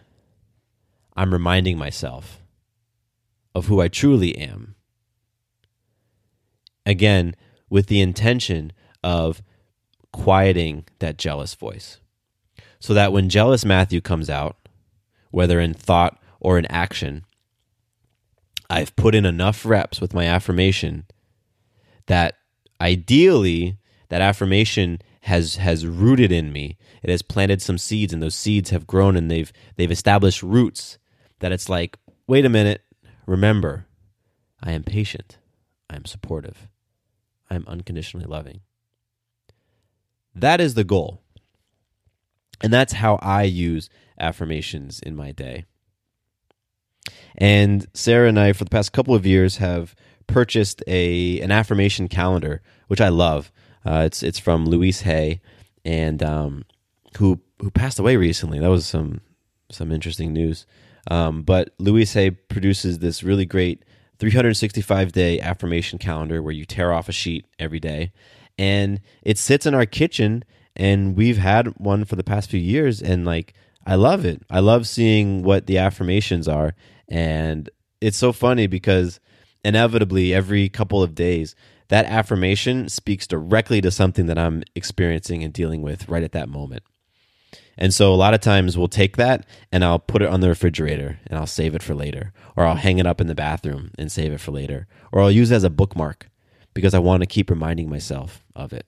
I'm 1.18 1.34
reminding 1.34 1.78
myself 1.80 2.44
of 3.56 3.66
who 3.66 3.82
I 3.82 3.88
truly 3.88 4.38
am. 4.38 4.76
Again, 6.86 7.36
with 7.70 7.88
the 7.88 8.02
intention 8.02 8.72
of 9.04 9.42
quieting 10.14 10.86
that 11.00 11.18
jealous 11.18 11.56
voice. 11.56 12.00
So 12.80 12.94
that 12.94 13.12
when 13.12 13.30
jealous 13.30 13.66
Matthew 13.66 14.00
comes 14.00 14.30
out, 14.30 14.58
whether 15.32 15.60
in 15.60 15.74
thought 15.74 16.22
or 16.40 16.60
in 16.60 16.68
action, 16.68 17.26
I've 18.70 18.96
put 18.96 19.16
in 19.16 19.26
enough 19.26 19.66
reps 19.66 20.00
with 20.00 20.14
my 20.14 20.26
affirmation 20.26 21.06
that 22.06 22.36
ideally 22.80 23.78
that 24.10 24.22
affirmation 24.22 25.00
has 25.22 25.56
has 25.56 25.86
rooted 25.86 26.32
in 26.32 26.54
me. 26.54 26.78
It 27.02 27.10
has 27.10 27.22
planted 27.22 27.62
some 27.62 27.78
seeds 27.78 28.14
and 28.14 28.22
those 28.22 28.36
seeds 28.36 28.70
have 28.70 28.88
grown 28.88 29.18
and 29.18 29.32
they've 29.32 29.52
they've 29.76 29.92
established 29.92 30.44
roots 30.44 31.00
that 31.40 31.52
it's 31.52 31.70
like, 31.70 31.98
wait 32.28 32.46
a 32.46 32.50
minute, 32.50 32.84
remember, 33.26 33.86
I 34.62 34.72
am 34.72 34.84
patient. 34.84 35.38
I 35.90 35.96
am 35.96 36.06
supportive. 36.06 36.68
I 37.50 37.56
am 37.56 37.66
unconditionally 37.68 38.26
loving. 38.26 38.62
That 40.36 40.60
is 40.60 40.74
the 40.74 40.84
goal. 40.84 41.22
And 42.62 42.74
that's 42.74 42.94
how 42.94 43.16
I 43.22 43.44
use 43.44 43.90
affirmations 44.20 45.00
in 45.00 45.16
my 45.16 45.32
day. 45.32 45.66
And 47.38 47.88
Sarah 47.94 48.28
and 48.28 48.40
I, 48.40 48.54
for 48.54 48.64
the 48.64 48.70
past 48.70 48.92
couple 48.92 49.14
of 49.14 49.26
years, 49.26 49.58
have 49.58 49.96
purchased 50.26 50.84
a 50.88 51.40
an 51.40 51.52
affirmation 51.52 52.08
calendar, 52.08 52.62
which 52.88 53.00
I 53.00 53.10
love. 53.10 53.52
Uh, 53.86 54.04
it's 54.06 54.24
it's 54.24 54.40
from 54.40 54.66
Louise 54.66 55.02
Hay, 55.02 55.40
and 55.86 56.22
um, 56.22 56.66
who 57.18 57.40
who 57.60 57.72
passed 57.72 58.00
away 58.00 58.18
recently. 58.18 58.60
That 58.60 58.70
was 58.70 58.86
some 58.86 59.22
some 59.72 59.92
interesting 59.92 60.34
news. 60.34 60.66
Um, 61.10 61.44
but 61.44 61.70
Louise 61.80 62.14
Hay 62.14 62.32
produces 62.32 63.00
this 63.00 63.24
really 63.24 63.46
great 63.46 63.84
365 64.20 65.12
day 65.12 65.40
affirmation 65.40 66.00
calendar 66.00 66.42
where 66.42 66.54
you 66.54 66.66
tear 66.66 66.92
off 66.92 67.10
a 67.10 67.14
sheet 67.14 67.46
every 67.60 67.80
day, 67.80 68.12
and 68.58 69.00
it 69.22 69.38
sits 69.38 69.66
in 69.66 69.74
our 69.74 69.86
kitchen. 69.86 70.44
And 70.76 71.16
we've 71.16 71.40
had 71.40 71.70
one 71.80 72.06
for 72.06 72.16
the 72.16 72.24
past 72.24 72.52
few 72.52 72.60
years, 72.60 73.02
and 73.02 73.26
like 73.26 73.54
I 73.86 73.96
love 73.96 74.26
it. 74.26 74.44
I 74.50 74.60
love 74.60 74.88
seeing 74.88 75.42
what 75.44 75.66
the 75.66 75.78
affirmations 75.80 76.48
are, 76.48 76.76
and 77.10 77.70
it's 78.00 78.18
so 78.18 78.32
funny 78.32 78.68
because 78.68 79.20
inevitably 79.64 80.34
every 80.34 80.70
couple 80.70 81.02
of 81.02 81.16
days 81.16 81.56
that 81.90 82.06
affirmation 82.06 82.90
speaks 82.90 83.28
directly 83.28 83.82
to 83.82 83.92
something 83.92 84.26
that 84.26 84.38
I'm 84.38 84.64
experiencing 84.76 85.44
and 85.44 85.54
dealing 85.54 85.82
with 85.82 86.08
right 86.10 86.24
at 86.24 86.34
that 86.34 86.50
moment. 86.50 86.84
And 87.78 87.94
so 87.94 88.14
a 88.14 88.16
lot 88.16 88.34
of 88.34 88.42
times 88.42 88.78
we'll 88.78 88.88
take 88.88 89.18
that 89.18 89.46
and 89.72 89.84
I'll 89.84 90.00
put 90.00 90.22
it 90.22 90.30
on 90.30 90.42
the 90.42 90.50
refrigerator 90.50 91.20
and 91.28 91.38
I'll 91.38 91.46
save 91.46 91.76
it 91.76 91.84
for 91.84 91.94
later. 91.94 92.34
Or 92.56 92.66
I'll 92.66 92.76
hang 92.76 92.98
it 92.98 93.06
up 93.06 93.22
in 93.22 93.28
the 93.28 93.36
bathroom 93.36 93.92
and 93.98 94.12
save 94.12 94.34
it 94.34 94.40
for 94.40 94.52
later. 94.52 94.88
Or 95.12 95.22
I'll 95.22 95.32
use 95.32 95.52
it 95.52 95.56
as 95.56 95.64
a 95.64 95.70
bookmark 95.70 96.30
because 96.74 96.94
I 96.94 97.00
want 97.00 97.22
to 97.22 97.28
keep 97.28 97.50
reminding 97.50 97.90
myself 97.90 98.44
of 98.56 98.74
it. 98.74 98.88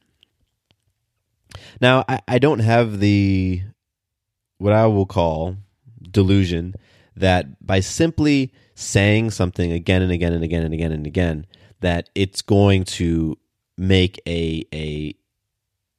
Now, 1.81 2.03
I, 2.08 2.22
I 2.27 2.39
don't 2.39 2.60
have 2.60 3.00
the, 3.00 3.62
what 4.58 4.74
I 4.74 4.88
will 4.88 5.05
call 5.05 5.58
delusion 6.01 6.75
that 7.15 7.65
by 7.65 7.79
simply 7.79 8.53
saying 8.75 9.31
something 9.31 9.72
again 9.72 10.01
and 10.01 10.12
again 10.12 10.34
and 10.34 10.43
again 10.43 10.63
and 10.63 10.74
again 10.74 10.91
and 10.91 11.05
again, 11.05 11.46
that 11.81 12.10
it's 12.15 12.41
going 12.41 12.84
to 12.84 13.38
make 13.77 14.19
a, 14.25 14.63
a, 14.74 15.15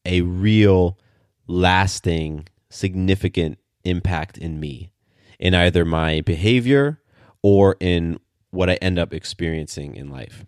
a 0.04 0.22
real 0.22 0.98
lasting 1.46 2.46
significant 2.70 3.58
impact 3.84 4.38
in 4.38 4.58
me 4.60 4.90
in 5.38 5.54
either 5.54 5.84
my 5.84 6.20
behavior 6.20 7.00
or 7.42 7.76
in 7.80 8.18
what 8.50 8.70
I 8.70 8.74
end 8.74 8.98
up 8.98 9.12
experiencing 9.12 9.96
in 9.96 10.10
life. 10.10 10.44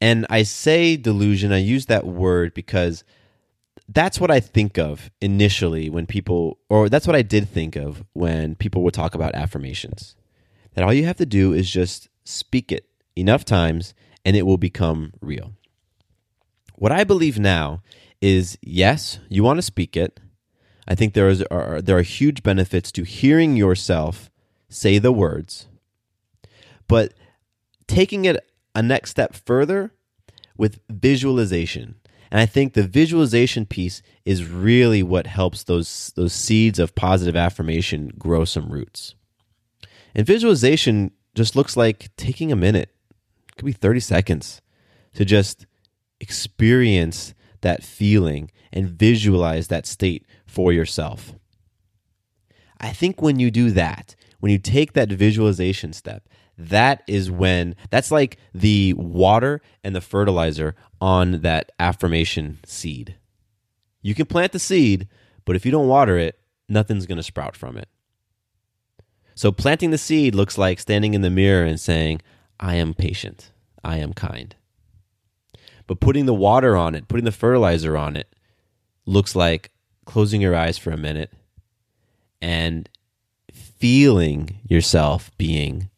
And 0.00 0.26
I 0.30 0.44
say 0.44 0.96
delusion, 0.96 1.52
I 1.52 1.58
use 1.58 1.86
that 1.86 2.06
word 2.06 2.54
because 2.54 3.02
that's 3.88 4.20
what 4.20 4.30
I 4.30 4.38
think 4.40 4.78
of 4.78 5.10
initially 5.20 5.90
when 5.90 6.06
people, 6.06 6.58
or 6.68 6.88
that's 6.88 7.06
what 7.06 7.16
I 7.16 7.22
did 7.22 7.48
think 7.48 7.74
of 7.74 8.04
when 8.12 8.54
people 8.54 8.82
would 8.84 8.94
talk 8.94 9.14
about 9.14 9.34
affirmations. 9.34 10.14
That 10.74 10.84
all 10.84 10.92
you 10.92 11.06
have 11.06 11.16
to 11.16 11.26
do 11.26 11.52
is 11.52 11.70
just 11.70 12.08
speak 12.24 12.70
it 12.70 12.86
enough 13.16 13.44
times 13.44 13.94
and 14.24 14.36
it 14.36 14.46
will 14.46 14.58
become 14.58 15.12
real. 15.20 15.54
What 16.76 16.92
I 16.92 17.02
believe 17.02 17.38
now 17.38 17.82
is 18.20 18.58
yes, 18.62 19.18
you 19.28 19.42
want 19.42 19.58
to 19.58 19.62
speak 19.62 19.96
it. 19.96 20.20
I 20.88 20.94
think 20.94 21.12
there 21.12 21.28
is 21.28 21.42
are, 21.50 21.82
there 21.82 21.98
are 21.98 22.02
huge 22.02 22.42
benefits 22.42 22.90
to 22.92 23.04
hearing 23.04 23.56
yourself 23.56 24.30
say 24.70 24.98
the 24.98 25.12
words, 25.12 25.68
but 26.88 27.12
taking 27.86 28.24
it 28.24 28.38
a 28.74 28.82
next 28.82 29.10
step 29.10 29.34
further 29.34 29.92
with 30.56 30.80
visualization. 30.88 31.96
And 32.30 32.40
I 32.40 32.46
think 32.46 32.72
the 32.72 32.82
visualization 32.82 33.66
piece 33.66 34.02
is 34.24 34.48
really 34.48 35.02
what 35.02 35.26
helps 35.26 35.62
those 35.62 36.12
those 36.16 36.32
seeds 36.32 36.78
of 36.78 36.94
positive 36.94 37.36
affirmation 37.36 38.12
grow 38.18 38.46
some 38.46 38.70
roots. 38.70 39.14
And 40.14 40.26
visualization 40.26 41.12
just 41.34 41.54
looks 41.54 41.76
like 41.76 42.10
taking 42.16 42.50
a 42.50 42.56
minute, 42.56 42.90
it 43.48 43.56
could 43.56 43.66
be 43.66 43.72
30 43.72 44.00
seconds, 44.00 44.62
to 45.14 45.26
just 45.26 45.66
experience 46.18 47.34
that 47.60 47.82
feeling 47.82 48.50
and 48.72 48.88
visualize 48.88 49.68
that 49.68 49.86
state 49.86 50.26
for 50.46 50.72
yourself. 50.72 51.34
I 52.80 52.90
think 52.90 53.20
when 53.20 53.40
you 53.40 53.50
do 53.50 53.70
that, 53.72 54.14
when 54.40 54.52
you 54.52 54.58
take 54.58 54.92
that 54.92 55.10
visualization 55.10 55.92
step, 55.92 56.28
that 56.56 57.02
is 57.06 57.30
when 57.30 57.76
that's 57.90 58.10
like 58.10 58.36
the 58.52 58.92
water 58.94 59.60
and 59.84 59.94
the 59.94 60.00
fertilizer 60.00 60.74
on 61.00 61.42
that 61.42 61.70
affirmation 61.78 62.58
seed. 62.66 63.16
You 64.02 64.14
can 64.14 64.26
plant 64.26 64.52
the 64.52 64.58
seed, 64.58 65.08
but 65.44 65.56
if 65.56 65.64
you 65.64 65.72
don't 65.72 65.88
water 65.88 66.18
it, 66.18 66.38
nothing's 66.68 67.06
going 67.06 67.16
to 67.16 67.22
sprout 67.22 67.56
from 67.56 67.76
it. 67.76 67.88
So 69.34 69.52
planting 69.52 69.90
the 69.90 69.98
seed 69.98 70.34
looks 70.34 70.58
like 70.58 70.80
standing 70.80 71.14
in 71.14 71.22
the 71.22 71.30
mirror 71.30 71.64
and 71.64 71.78
saying, 71.78 72.20
I 72.58 72.74
am 72.74 72.92
patient, 72.92 73.52
I 73.84 73.98
am 73.98 74.12
kind. 74.12 74.56
But 75.86 76.00
putting 76.00 76.26
the 76.26 76.34
water 76.34 76.76
on 76.76 76.96
it, 76.96 77.06
putting 77.06 77.24
the 77.24 77.32
fertilizer 77.32 77.96
on 77.96 78.16
it, 78.16 78.34
looks 79.08 79.34
like 79.34 79.70
closing 80.04 80.40
your 80.40 80.54
eyes 80.54 80.76
for 80.76 80.90
a 80.90 80.96
minute 80.96 81.32
and 82.42 82.88
feeling 83.52 84.60
yourself 84.68 85.30
being 85.38 85.88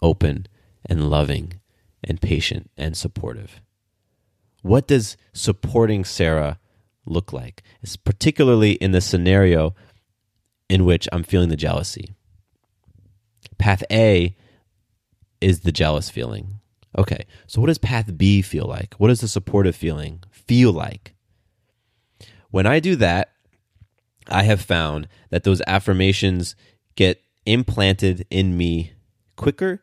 open 0.00 0.46
and 0.86 1.10
loving 1.10 1.60
and 2.04 2.20
patient 2.20 2.70
and 2.76 2.96
supportive. 2.96 3.60
What 4.62 4.86
does 4.86 5.16
supporting 5.32 6.04
Sarah 6.04 6.60
look 7.04 7.32
like? 7.32 7.62
It's 7.82 7.96
particularly 7.96 8.72
in 8.72 8.92
the 8.92 9.00
scenario 9.00 9.74
in 10.68 10.84
which 10.84 11.08
I'm 11.12 11.24
feeling 11.24 11.48
the 11.48 11.56
jealousy. 11.56 12.14
Path 13.58 13.82
A 13.90 14.36
is 15.40 15.60
the 15.60 15.72
jealous 15.72 16.10
feeling. 16.10 16.60
Okay, 16.96 17.26
so 17.46 17.60
what 17.60 17.66
does 17.66 17.78
path 17.78 18.16
B 18.16 18.40
feel 18.40 18.66
like? 18.66 18.94
What 18.98 19.08
does 19.08 19.20
the 19.20 19.28
supportive 19.28 19.74
feeling 19.74 20.22
feel 20.30 20.72
like? 20.72 21.14
When 22.52 22.66
I 22.66 22.78
do 22.78 22.94
that, 22.96 23.32
I 24.28 24.44
have 24.44 24.60
found 24.60 25.08
that 25.30 25.42
those 25.42 25.60
affirmations 25.66 26.54
get 26.94 27.20
implanted 27.44 28.24
in 28.30 28.56
me 28.56 28.92
quicker. 29.36 29.82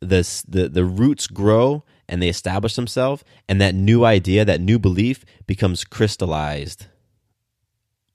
The, 0.00 0.44
the, 0.46 0.68
the 0.68 0.84
roots 0.84 1.26
grow 1.26 1.82
and 2.08 2.22
they 2.22 2.28
establish 2.28 2.76
themselves, 2.76 3.24
and 3.48 3.60
that 3.60 3.74
new 3.74 4.04
idea, 4.04 4.44
that 4.44 4.60
new 4.60 4.78
belief 4.78 5.24
becomes 5.48 5.82
crystallized 5.82 6.86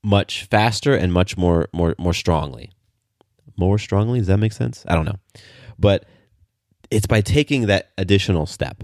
much 0.04 0.46
faster 0.46 0.96
and 0.96 1.12
much 1.12 1.36
more, 1.36 1.68
more, 1.74 1.96
more 1.98 2.14
strongly. 2.14 2.72
More 3.58 3.78
strongly? 3.78 4.20
Does 4.20 4.28
that 4.28 4.38
make 4.38 4.54
sense? 4.54 4.86
I 4.88 4.96
don't 4.96 5.06
know. 5.06 5.20
But 5.78 6.06
it's 6.90 7.08
by 7.08 7.22
taking 7.22 7.66
that 7.66 7.92
additional 7.98 8.46
step. 8.46 8.84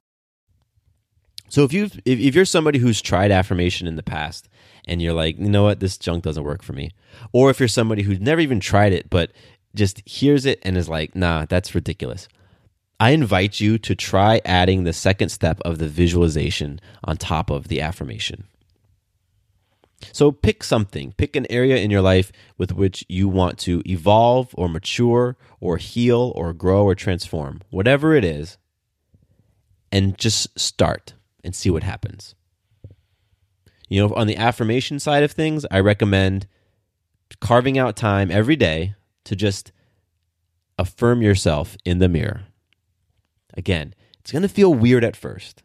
So 1.51 1.65
if 1.65 1.73
you 1.73 1.89
if, 2.05 2.17
if 2.17 2.33
you're 2.33 2.45
somebody 2.45 2.79
who's 2.79 3.01
tried 3.01 3.29
affirmation 3.29 3.85
in 3.85 3.97
the 3.97 4.03
past 4.03 4.47
and 4.87 5.01
you're 5.01 5.11
like, 5.11 5.37
you 5.37 5.49
know 5.49 5.63
what, 5.63 5.81
this 5.81 5.97
junk 5.97 6.23
doesn't 6.23 6.45
work 6.45 6.63
for 6.63 6.71
me, 6.71 6.91
or 7.33 7.49
if 7.49 7.59
you're 7.59 7.67
somebody 7.67 8.03
who's 8.03 8.21
never 8.21 8.39
even 8.39 8.61
tried 8.61 8.93
it 8.93 9.09
but 9.09 9.33
just 9.75 10.01
hears 10.07 10.45
it 10.45 10.59
and 10.63 10.77
is 10.77 10.87
like, 10.87 11.13
nah, 11.13 11.45
that's 11.45 11.75
ridiculous. 11.75 12.29
I 13.01 13.09
invite 13.09 13.59
you 13.59 13.77
to 13.79 13.95
try 13.95 14.39
adding 14.45 14.85
the 14.85 14.93
second 14.93 15.27
step 15.27 15.59
of 15.65 15.77
the 15.77 15.89
visualization 15.89 16.79
on 17.03 17.17
top 17.17 17.49
of 17.49 17.67
the 17.67 17.81
affirmation. 17.81 18.45
So 20.13 20.31
pick 20.31 20.63
something, 20.63 21.11
pick 21.17 21.35
an 21.35 21.47
area 21.49 21.77
in 21.77 21.91
your 21.91 22.01
life 22.01 22.31
with 22.57 22.71
which 22.71 23.03
you 23.09 23.27
want 23.27 23.57
to 23.59 23.83
evolve 23.85 24.51
or 24.53 24.69
mature 24.69 25.35
or 25.59 25.75
heal 25.75 26.31
or 26.33 26.53
grow 26.53 26.85
or 26.85 26.95
transform, 26.95 27.59
whatever 27.71 28.15
it 28.15 28.23
is, 28.23 28.57
and 29.91 30.17
just 30.17 30.57
start 30.57 31.13
and 31.43 31.55
see 31.55 31.69
what 31.69 31.83
happens. 31.83 32.35
You 33.89 34.07
know, 34.07 34.13
on 34.15 34.27
the 34.27 34.37
affirmation 34.37 34.99
side 34.99 35.23
of 35.23 35.31
things, 35.31 35.65
I 35.69 35.79
recommend 35.79 36.47
carving 37.39 37.77
out 37.77 37.95
time 37.95 38.31
every 38.31 38.55
day 38.55 38.95
to 39.25 39.35
just 39.35 39.71
affirm 40.77 41.21
yourself 41.21 41.77
in 41.85 41.99
the 41.99 42.09
mirror. 42.09 42.43
Again, 43.55 43.93
it's 44.19 44.31
going 44.31 44.43
to 44.43 44.47
feel 44.47 44.73
weird 44.73 45.03
at 45.03 45.15
first 45.15 45.63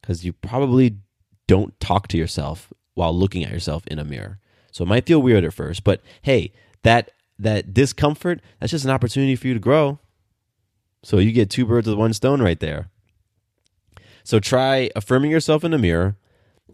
because 0.00 0.24
you 0.24 0.32
probably 0.32 0.98
don't 1.46 1.78
talk 1.80 2.08
to 2.08 2.16
yourself 2.16 2.72
while 2.94 3.16
looking 3.16 3.44
at 3.44 3.52
yourself 3.52 3.86
in 3.86 3.98
a 3.98 4.04
mirror. 4.04 4.38
So 4.70 4.84
it 4.84 4.88
might 4.88 5.06
feel 5.06 5.20
weird 5.20 5.44
at 5.44 5.54
first, 5.54 5.82
but 5.84 6.00
hey, 6.22 6.52
that 6.82 7.10
that 7.38 7.72
discomfort, 7.72 8.40
that's 8.58 8.72
just 8.72 8.84
an 8.84 8.90
opportunity 8.90 9.36
for 9.36 9.46
you 9.46 9.54
to 9.54 9.60
grow. 9.60 9.98
So 11.04 11.18
you 11.18 11.30
get 11.32 11.50
two 11.50 11.64
birds 11.64 11.88
with 11.88 11.96
one 11.96 12.12
stone 12.12 12.42
right 12.42 12.58
there. 12.58 12.90
So 14.28 14.38
try 14.38 14.90
affirming 14.94 15.30
yourself 15.30 15.64
in 15.64 15.70
the 15.70 15.78
mirror 15.78 16.18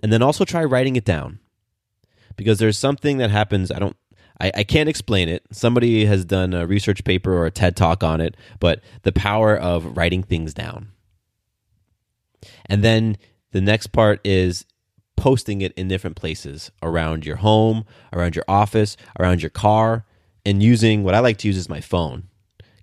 and 0.03 0.13
then 0.13 0.23
also 0.23 0.45
try 0.45 0.65
writing 0.65 0.97
it 0.97 1.05
down. 1.05 1.39
Because 2.35 2.59
there's 2.59 2.77
something 2.77 3.19
that 3.19 3.31
happens, 3.31 3.71
I 3.71 3.79
don't 3.79 3.97
I, 4.41 4.51
I 4.57 4.65
can't 4.65 4.89
explain 4.89 5.29
it. 5.29 5.45
Somebody 5.53 6.05
has 6.07 6.25
done 6.25 6.53
a 6.53 6.67
research 6.67 7.05
paper 7.05 7.33
or 7.33 7.47
a 7.47 7.53
TED 7.53 7.77
talk 7.77 8.03
on 8.03 8.21
it, 8.21 8.37
but 8.59 8.81
the 9.03 9.13
power 9.13 9.57
of 9.57 9.97
writing 9.97 10.25
things 10.25 10.53
down. 10.53 10.89
And 12.67 12.83
then 12.83 13.19
the 13.53 13.61
next 13.61 13.93
part 13.93 14.21
is 14.25 14.65
posting 15.17 15.61
it 15.61 15.73
in 15.75 15.87
different 15.87 16.17
places 16.17 16.73
around 16.83 17.25
your 17.25 17.37
home, 17.37 17.85
around 18.13 18.35
your 18.35 18.47
office, 18.49 18.97
around 19.17 19.45
your 19.45 19.51
car, 19.51 20.05
and 20.45 20.61
using 20.61 21.05
what 21.05 21.15
I 21.15 21.21
like 21.21 21.37
to 21.37 21.47
use 21.47 21.57
is 21.57 21.69
my 21.69 21.81
phone 21.81 22.31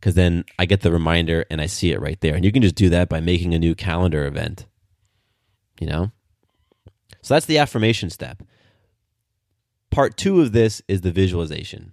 because 0.01 0.15
then 0.15 0.43
I 0.57 0.65
get 0.65 0.81
the 0.81 0.91
reminder 0.91 1.45
and 1.51 1.61
I 1.61 1.67
see 1.67 1.91
it 1.91 2.01
right 2.01 2.19
there. 2.21 2.33
And 2.33 2.43
you 2.43 2.51
can 2.51 2.63
just 2.63 2.73
do 2.73 2.89
that 2.89 3.07
by 3.07 3.19
making 3.19 3.53
a 3.53 3.59
new 3.59 3.75
calendar 3.75 4.25
event. 4.25 4.65
You 5.79 5.85
know? 5.85 6.11
So 7.21 7.35
that's 7.35 7.45
the 7.45 7.59
affirmation 7.59 8.09
step. 8.09 8.41
Part 9.91 10.17
two 10.17 10.41
of 10.41 10.53
this 10.53 10.81
is 10.87 11.01
the 11.01 11.11
visualization. 11.11 11.91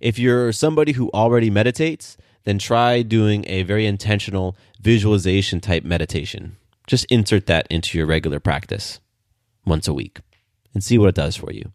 If 0.00 0.18
you're 0.18 0.50
somebody 0.50 0.92
who 0.92 1.10
already 1.10 1.50
meditates, 1.50 2.16
then 2.44 2.58
try 2.58 3.02
doing 3.02 3.44
a 3.48 3.64
very 3.64 3.84
intentional 3.84 4.56
visualization 4.80 5.60
type 5.60 5.84
meditation. 5.84 6.56
Just 6.86 7.04
insert 7.10 7.46
that 7.46 7.66
into 7.68 7.98
your 7.98 8.06
regular 8.06 8.40
practice 8.40 9.00
once 9.66 9.86
a 9.88 9.92
week 9.92 10.20
and 10.72 10.82
see 10.82 10.96
what 10.96 11.10
it 11.10 11.14
does 11.14 11.36
for 11.36 11.52
you. 11.52 11.70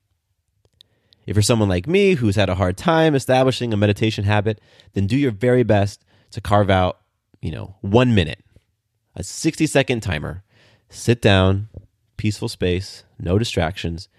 If 1.25 1.35
you're 1.35 1.43
someone 1.43 1.69
like 1.69 1.87
me 1.87 2.15
who's 2.15 2.35
had 2.35 2.49
a 2.49 2.55
hard 2.55 2.77
time 2.77 3.15
establishing 3.15 3.73
a 3.73 3.77
meditation 3.77 4.25
habit, 4.25 4.59
then 4.93 5.07
do 5.07 5.17
your 5.17 5.31
very 5.31 5.63
best 5.63 6.03
to 6.31 6.41
carve 6.41 6.69
out, 6.69 6.99
you 7.41 7.51
know, 7.51 7.75
one 7.81 8.13
minute, 8.13 8.43
a 9.15 9.23
60 9.23 9.65
second 9.67 10.01
timer. 10.01 10.43
Sit 10.89 11.21
down, 11.21 11.69
peaceful 12.17 12.49
space, 12.49 13.03
no 13.17 13.39
distractions, 13.39 14.09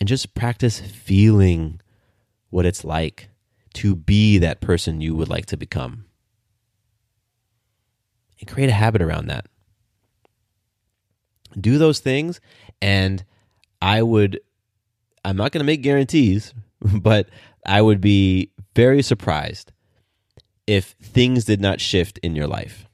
and 0.00 0.08
just 0.08 0.34
practice 0.34 0.80
feeling 0.80 1.80
what 2.50 2.66
it's 2.66 2.84
like 2.84 3.28
to 3.74 3.94
be 3.94 4.38
that 4.38 4.60
person 4.60 5.00
you 5.00 5.14
would 5.14 5.28
like 5.28 5.46
to 5.46 5.56
become. 5.56 6.06
And 8.40 8.48
create 8.48 8.70
a 8.70 8.74
habit 8.74 9.02
around 9.02 9.26
that. 9.26 9.46
Do 11.58 11.78
those 11.78 12.00
things, 12.00 12.40
and 12.80 13.24
I 13.80 14.02
would 14.02 14.40
I'm 15.24 15.36
not 15.36 15.52
going 15.52 15.60
to 15.60 15.66
make 15.66 15.82
guarantees, 15.82 16.54
but 16.80 17.28
I 17.66 17.80
would 17.80 18.00
be 18.00 18.50
very 18.74 19.02
surprised 19.02 19.72
if 20.66 20.94
things 21.02 21.44
did 21.44 21.60
not 21.60 21.80
shift 21.80 22.18
in 22.18 22.34
your 22.34 22.46
life. 22.46 22.86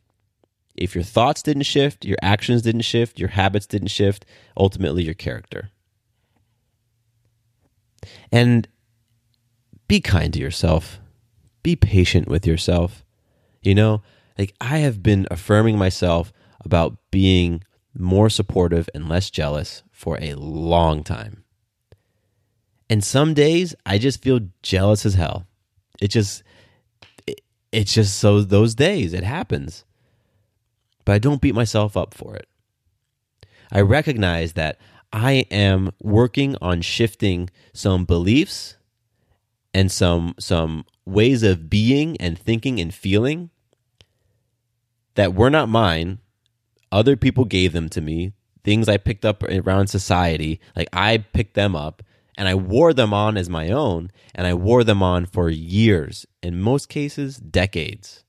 If 0.76 0.94
your 0.94 1.04
thoughts 1.04 1.42
didn't 1.42 1.64
shift, 1.64 2.04
your 2.04 2.16
actions 2.22 2.62
didn't 2.62 2.82
shift, 2.82 3.18
your 3.18 3.28
habits 3.30 3.66
didn't 3.66 3.88
shift, 3.88 4.24
ultimately 4.56 5.02
your 5.02 5.14
character. 5.14 5.70
And 8.32 8.66
be 9.88 10.00
kind 10.00 10.32
to 10.32 10.38
yourself. 10.38 11.00
Be 11.62 11.76
patient 11.76 12.28
with 12.28 12.46
yourself. 12.46 13.04
You 13.62 13.74
know, 13.74 14.02
like 14.38 14.54
I 14.60 14.78
have 14.78 15.02
been 15.02 15.26
affirming 15.30 15.76
myself 15.76 16.32
about 16.64 16.96
being 17.10 17.62
more 17.92 18.30
supportive 18.30 18.88
and 18.94 19.08
less 19.08 19.30
jealous 19.30 19.82
for 19.90 20.18
a 20.20 20.34
long 20.34 21.02
time. 21.02 21.44
And 22.90 23.04
some 23.04 23.34
days 23.34 23.74
I 23.86 23.98
just 23.98 24.20
feel 24.20 24.40
jealous 24.62 25.06
as 25.06 25.14
hell. 25.14 25.46
It 26.00 26.08
just 26.08 26.42
it, 27.24 27.40
it's 27.70 27.94
just 27.94 28.18
so 28.18 28.42
those 28.42 28.74
days 28.74 29.14
it 29.14 29.22
happens. 29.22 29.84
But 31.04 31.12
I 31.12 31.18
don't 31.18 31.40
beat 31.40 31.54
myself 31.54 31.96
up 31.96 32.12
for 32.12 32.34
it. 32.34 32.48
I 33.70 33.80
recognize 33.80 34.54
that 34.54 34.78
I 35.12 35.46
am 35.52 35.92
working 36.02 36.56
on 36.60 36.82
shifting 36.82 37.48
some 37.72 38.04
beliefs 38.04 38.76
and 39.72 39.90
some 39.90 40.34
some 40.40 40.84
ways 41.06 41.44
of 41.44 41.70
being 41.70 42.16
and 42.16 42.36
thinking 42.36 42.80
and 42.80 42.92
feeling 42.92 43.50
that 45.14 45.32
were 45.32 45.50
not 45.50 45.68
mine. 45.68 46.18
Other 46.90 47.14
people 47.14 47.44
gave 47.44 47.72
them 47.72 47.88
to 47.90 48.00
me. 48.00 48.32
Things 48.64 48.88
I 48.88 48.96
picked 48.96 49.24
up 49.24 49.44
around 49.44 49.86
society, 49.86 50.60
like 50.74 50.88
I 50.92 51.18
picked 51.18 51.54
them 51.54 51.76
up 51.76 52.02
and 52.36 52.48
I 52.48 52.54
wore 52.54 52.92
them 52.92 53.12
on 53.12 53.36
as 53.36 53.48
my 53.48 53.70
own, 53.70 54.10
and 54.34 54.46
I 54.46 54.54
wore 54.54 54.84
them 54.84 55.02
on 55.02 55.26
for 55.26 55.48
years, 55.50 56.26
in 56.42 56.60
most 56.60 56.88
cases, 56.88 57.36
decades. 57.36 58.24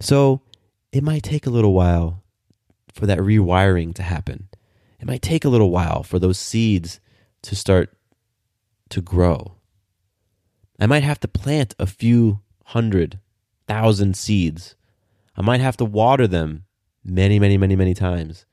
So 0.00 0.42
it 0.92 1.02
might 1.02 1.22
take 1.22 1.46
a 1.46 1.50
little 1.50 1.72
while 1.72 2.22
for 2.92 3.06
that 3.06 3.18
rewiring 3.18 3.94
to 3.94 4.02
happen. 4.02 4.48
It 4.98 5.06
might 5.06 5.22
take 5.22 5.44
a 5.44 5.48
little 5.48 5.70
while 5.70 6.02
for 6.02 6.18
those 6.18 6.38
seeds 6.38 7.00
to 7.42 7.56
start 7.56 7.96
to 8.90 9.00
grow. 9.00 9.56
I 10.78 10.86
might 10.86 11.02
have 11.02 11.20
to 11.20 11.28
plant 11.28 11.74
a 11.78 11.86
few 11.86 12.40
hundred 12.66 13.18
thousand 13.66 14.16
seeds. 14.16 14.74
I 15.36 15.42
might 15.42 15.60
have 15.60 15.76
to 15.78 15.84
water 15.84 16.26
them 16.26 16.64
many, 17.04 17.38
many, 17.38 17.56
many, 17.56 17.76
many 17.76 17.94
times 17.94 18.46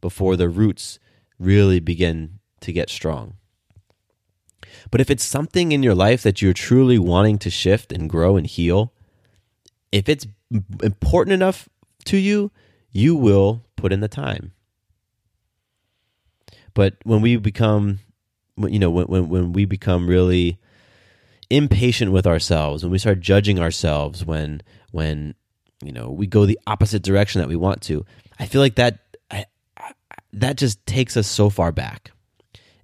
before 0.00 0.36
the 0.36 0.48
roots 0.48 0.98
really 1.38 1.80
begin 1.80 2.40
to 2.66 2.72
get 2.72 2.90
strong. 2.90 3.34
But 4.90 5.00
if 5.00 5.10
it's 5.10 5.24
something 5.24 5.72
in 5.72 5.82
your 5.82 5.94
life 5.94 6.22
that 6.22 6.42
you're 6.42 6.52
truly 6.52 6.98
wanting 6.98 7.38
to 7.38 7.50
shift 7.50 7.92
and 7.92 8.10
grow 8.10 8.36
and 8.36 8.46
heal, 8.46 8.92
if 9.90 10.08
it's 10.08 10.26
important 10.82 11.32
enough 11.32 11.68
to 12.04 12.16
you, 12.16 12.52
you 12.90 13.14
will 13.14 13.64
put 13.76 13.92
in 13.92 14.00
the 14.00 14.08
time. 14.08 14.52
But 16.74 16.96
when 17.04 17.22
we 17.22 17.36
become, 17.36 18.00
you 18.58 18.78
know, 18.78 18.90
when, 18.90 19.06
when, 19.06 19.28
when 19.28 19.52
we 19.52 19.64
become 19.64 20.06
really 20.06 20.58
impatient 21.50 22.12
with 22.12 22.26
ourselves, 22.26 22.82
when 22.82 22.92
we 22.92 22.98
start 22.98 23.20
judging 23.20 23.58
ourselves, 23.58 24.24
when, 24.24 24.62
when, 24.92 25.34
you 25.82 25.92
know, 25.92 26.10
we 26.10 26.26
go 26.26 26.46
the 26.46 26.58
opposite 26.66 27.02
direction 27.02 27.40
that 27.40 27.48
we 27.48 27.56
want 27.56 27.80
to, 27.82 28.04
I 28.38 28.46
feel 28.46 28.60
like 28.60 28.74
that, 28.76 29.00
I, 29.30 29.46
I, 29.76 29.92
that 30.34 30.56
just 30.56 30.84
takes 30.86 31.16
us 31.16 31.26
so 31.26 31.48
far 31.48 31.72
back. 31.72 32.12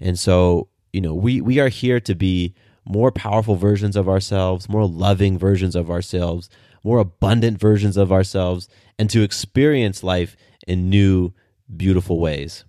And 0.03 0.19
so 0.19 0.69
you 0.93 1.01
know, 1.01 1.15
we 1.15 1.41
we 1.41 1.59
are 1.59 1.69
here 1.69 2.01
to 2.01 2.15
be 2.15 2.55
more 2.85 3.11
powerful 3.11 3.57
versions 3.57 3.97
of 3.97 4.09
ourselves, 4.09 4.69
more 4.69 4.87
loving 4.87 5.39
versions 5.39 5.75
of 5.75 5.91
ourselves, 5.91 6.51
more 6.85 6.99
abundant 6.99 7.59
versions 7.59 7.97
of 7.97 8.13
ourselves, 8.13 8.69
and 8.99 9.09
to 9.11 9.23
experience 9.23 10.03
life 10.03 10.37
in 10.67 10.91
new, 10.91 11.33
beautiful 11.75 12.21
ways. 12.21 12.65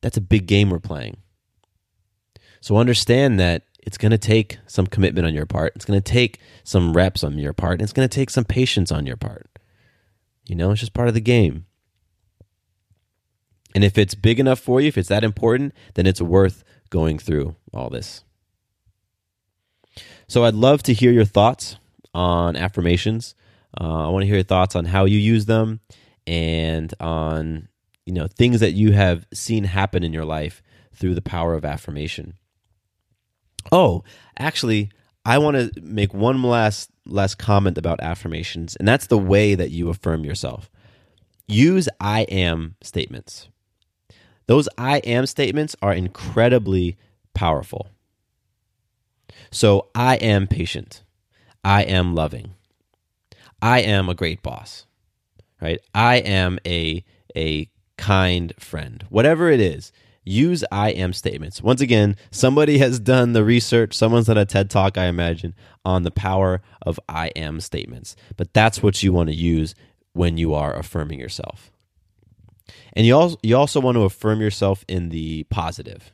That's 0.00 0.16
a 0.16 0.22
big 0.22 0.46
game 0.46 0.70
we're 0.70 0.80
playing. 0.80 1.18
So 2.60 2.76
understand 2.76 3.40
that 3.40 3.64
it's 3.78 3.98
going 3.98 4.10
to 4.10 4.18
take 4.18 4.58
some 4.66 4.86
commitment 4.86 5.26
on 5.26 5.34
your 5.34 5.46
part. 5.46 5.72
It's 5.74 5.84
going 5.84 6.00
to 6.00 6.12
take 6.12 6.40
some 6.64 6.92
reps 6.92 7.24
on 7.24 7.38
your 7.38 7.52
part. 7.52 7.80
It's 7.80 7.92
going 7.92 8.08
to 8.08 8.14
take 8.14 8.30
some 8.30 8.44
patience 8.44 8.92
on 8.92 9.06
your 9.06 9.16
part. 9.16 9.48
You 10.44 10.54
know, 10.54 10.70
it's 10.70 10.80
just 10.80 10.94
part 10.94 11.08
of 11.08 11.14
the 11.14 11.20
game. 11.20 11.66
And 13.74 13.84
if 13.84 13.96
it's 13.98 14.14
big 14.14 14.38
enough 14.38 14.60
for 14.60 14.80
you, 14.80 14.88
if 14.88 14.98
it's 14.98 15.08
that 15.08 15.24
important, 15.24 15.74
then 15.94 16.06
it's 16.06 16.20
worth 16.20 16.64
going 16.90 17.18
through 17.18 17.56
all 17.72 17.90
this. 17.90 18.24
So 20.28 20.44
I'd 20.44 20.54
love 20.54 20.82
to 20.84 20.94
hear 20.94 21.12
your 21.12 21.24
thoughts 21.24 21.76
on 22.14 22.56
affirmations. 22.56 23.34
Uh, 23.78 24.06
I 24.06 24.08
want 24.08 24.22
to 24.22 24.26
hear 24.26 24.36
your 24.36 24.44
thoughts 24.44 24.76
on 24.76 24.84
how 24.84 25.04
you 25.04 25.18
use 25.18 25.46
them 25.46 25.80
and 26.26 26.92
on 27.00 27.68
you 28.06 28.12
know 28.12 28.26
things 28.26 28.60
that 28.60 28.72
you 28.72 28.92
have 28.92 29.26
seen 29.32 29.64
happen 29.64 30.04
in 30.04 30.12
your 30.12 30.24
life 30.24 30.62
through 30.94 31.14
the 31.14 31.22
power 31.22 31.54
of 31.54 31.64
affirmation. 31.64 32.34
Oh, 33.70 34.04
actually, 34.38 34.90
I 35.24 35.38
want 35.38 35.56
to 35.56 35.80
make 35.80 36.12
one 36.12 36.42
last 36.42 36.90
last 37.06 37.36
comment 37.38 37.78
about 37.78 38.00
affirmations, 38.00 38.76
and 38.76 38.86
that's 38.86 39.06
the 39.06 39.18
way 39.18 39.54
that 39.54 39.70
you 39.70 39.88
affirm 39.88 40.24
yourself. 40.24 40.70
Use 41.46 41.88
I 42.00 42.22
am 42.22 42.76
statements. 42.82 43.48
Those 44.46 44.68
I 44.76 44.98
am 44.98 45.26
statements 45.26 45.76
are 45.82 45.92
incredibly 45.92 46.96
powerful. 47.34 47.88
So 49.50 49.88
I 49.94 50.16
am 50.16 50.46
patient. 50.46 51.02
I 51.64 51.82
am 51.82 52.14
loving. 52.14 52.54
I 53.60 53.80
am 53.80 54.08
a 54.08 54.14
great 54.14 54.42
boss. 54.42 54.86
Right? 55.60 55.80
I 55.94 56.16
am 56.16 56.58
a 56.66 57.04
a 57.36 57.68
kind 57.96 58.52
friend. 58.58 59.04
Whatever 59.08 59.48
it 59.50 59.60
is, 59.60 59.92
use 60.24 60.64
I 60.72 60.90
am 60.90 61.12
statements. 61.12 61.62
Once 61.62 61.80
again, 61.80 62.16
somebody 62.30 62.78
has 62.78 62.98
done 62.98 63.32
the 63.32 63.44
research, 63.44 63.94
someone's 63.94 64.26
done 64.26 64.38
a 64.38 64.44
TED 64.44 64.70
talk, 64.70 64.98
I 64.98 65.06
imagine, 65.06 65.54
on 65.84 66.02
the 66.02 66.10
power 66.10 66.62
of 66.84 66.98
I 67.08 67.28
am 67.28 67.60
statements. 67.60 68.16
But 68.36 68.52
that's 68.52 68.82
what 68.82 69.02
you 69.02 69.12
want 69.12 69.28
to 69.28 69.34
use 69.34 69.74
when 70.12 70.36
you 70.36 70.52
are 70.54 70.76
affirming 70.76 71.20
yourself. 71.20 71.70
And 72.94 73.06
you 73.06 73.16
also 73.16 73.36
you 73.42 73.56
also 73.56 73.80
want 73.80 73.96
to 73.96 74.02
affirm 74.02 74.40
yourself 74.40 74.84
in 74.88 75.10
the 75.10 75.44
positive. 75.44 76.12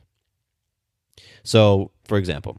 So, 1.43 1.91
for 2.05 2.17
example, 2.17 2.57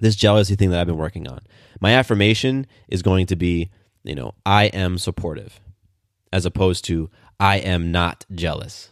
this 0.00 0.16
jealousy 0.16 0.56
thing 0.56 0.70
that 0.70 0.80
I've 0.80 0.86
been 0.86 0.96
working 0.96 1.28
on. 1.28 1.40
My 1.80 1.92
affirmation 1.92 2.66
is 2.88 3.02
going 3.02 3.26
to 3.26 3.36
be, 3.36 3.70
you 4.04 4.14
know, 4.14 4.34
I 4.46 4.64
am 4.66 4.98
supportive. 4.98 5.60
as 6.32 6.46
opposed 6.46 6.84
to 6.86 7.10
I 7.38 7.58
am 7.58 7.92
not 7.92 8.24
jealous. 8.34 8.90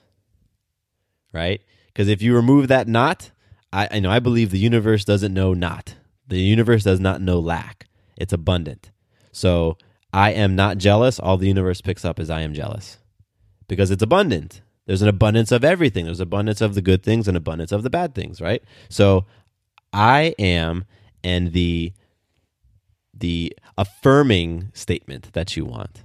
Right? 1.33 1.63
Because 1.89 2.09
if 2.09 2.23
you 2.23 2.35
remove 2.35 2.69
that 2.69 2.89
not, 2.89 3.31
I, 3.73 3.89
I 3.93 4.01
know 4.01 4.11
I 4.11 4.19
believe 4.19 4.51
the 4.51 4.59
universe 4.59 5.05
doesn't 5.05 5.35
know 5.35 5.55
not. 5.55 5.95
The 6.27 6.41
universe 6.41 6.85
does 6.85 7.01
not 7.01 7.21
know 7.21 7.39
lack. 7.39 7.87
It's 8.17 8.33
abundant. 8.33 8.91
So 9.33 9.79
I 10.13 10.33
am 10.33 10.57
not 10.57 10.79
jealous. 10.79 11.21
All 11.21 11.37
the 11.37 11.49
universe 11.49 11.81
picks 11.81 12.05
up 12.05 12.19
is 12.19 12.31
I 12.31 12.41
am 12.43 12.55
jealous 12.55 12.99
because 13.69 13.91
it's 13.91 14.03
abundant. 14.03 14.61
There's 14.87 15.03
an 15.03 15.09
abundance 15.09 15.53
of 15.53 15.65
everything. 15.65 16.07
There's 16.07 16.21
abundance 16.21 16.61
of 16.61 16.75
the 16.75 16.83
good 16.83 17.03
things 17.03 17.29
and 17.29 17.37
abundance 17.37 17.73
of 17.73 17.83
the 17.83 17.91
bad 17.91 18.15
things, 18.15 18.41
right? 18.41 18.63
So 18.89 19.27
I 19.93 20.35
am 20.39 20.85
and 21.23 21.53
the 21.53 21.93
the 23.15 23.57
affirming 23.77 24.71
statement 24.75 25.33
that 25.33 25.57
you 25.57 25.65
want. 25.65 26.05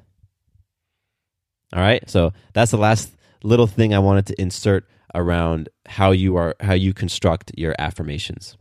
All 1.71 1.81
right? 1.81 2.07
So 2.09 2.33
that's 2.53 2.71
the 2.71 2.77
last 2.77 3.15
little 3.43 3.67
thing 3.67 3.93
I 3.93 3.99
wanted 3.99 4.25
to 4.27 4.41
insert 4.41 4.85
around 5.13 5.69
how 5.85 6.11
you 6.11 6.35
are 6.35 6.55
how 6.59 6.73
you 6.73 6.93
construct 6.93 7.51
your 7.55 7.75
affirmations. 7.77 8.57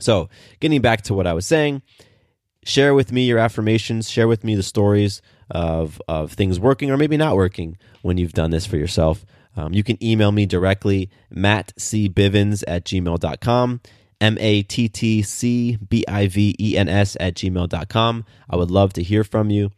So, 0.00 0.28
getting 0.60 0.80
back 0.80 1.02
to 1.02 1.14
what 1.14 1.26
I 1.26 1.32
was 1.32 1.46
saying, 1.46 1.82
share 2.68 2.94
with 2.94 3.10
me 3.10 3.24
your 3.24 3.38
affirmations, 3.38 4.10
share 4.10 4.28
with 4.28 4.44
me 4.44 4.54
the 4.54 4.62
stories 4.62 5.22
of, 5.50 6.00
of 6.06 6.32
things 6.32 6.60
working 6.60 6.90
or 6.90 6.96
maybe 6.96 7.16
not 7.16 7.34
working 7.34 7.78
when 8.02 8.18
you've 8.18 8.34
done 8.34 8.50
this 8.50 8.66
for 8.66 8.76
yourself. 8.76 9.24
Um, 9.56 9.72
you 9.72 9.82
can 9.82 10.02
email 10.04 10.30
me 10.30 10.46
directly, 10.46 11.10
mattcbivens 11.34 12.62
at 12.68 12.84
gmail.com, 12.84 13.80
M 14.20 14.36
A 14.38 14.62
T 14.62 14.88
T 14.88 15.22
C 15.22 15.76
B 15.76 16.04
I 16.06 16.28
V 16.28 16.54
E 16.60 16.76
N 16.76 16.88
S 16.88 17.16
at 17.18 17.34
gmail.com. 17.34 18.24
I 18.50 18.56
would 18.56 18.70
love 18.70 18.92
to 18.92 19.02
hear 19.02 19.24
from 19.24 19.50
you. 19.50 19.70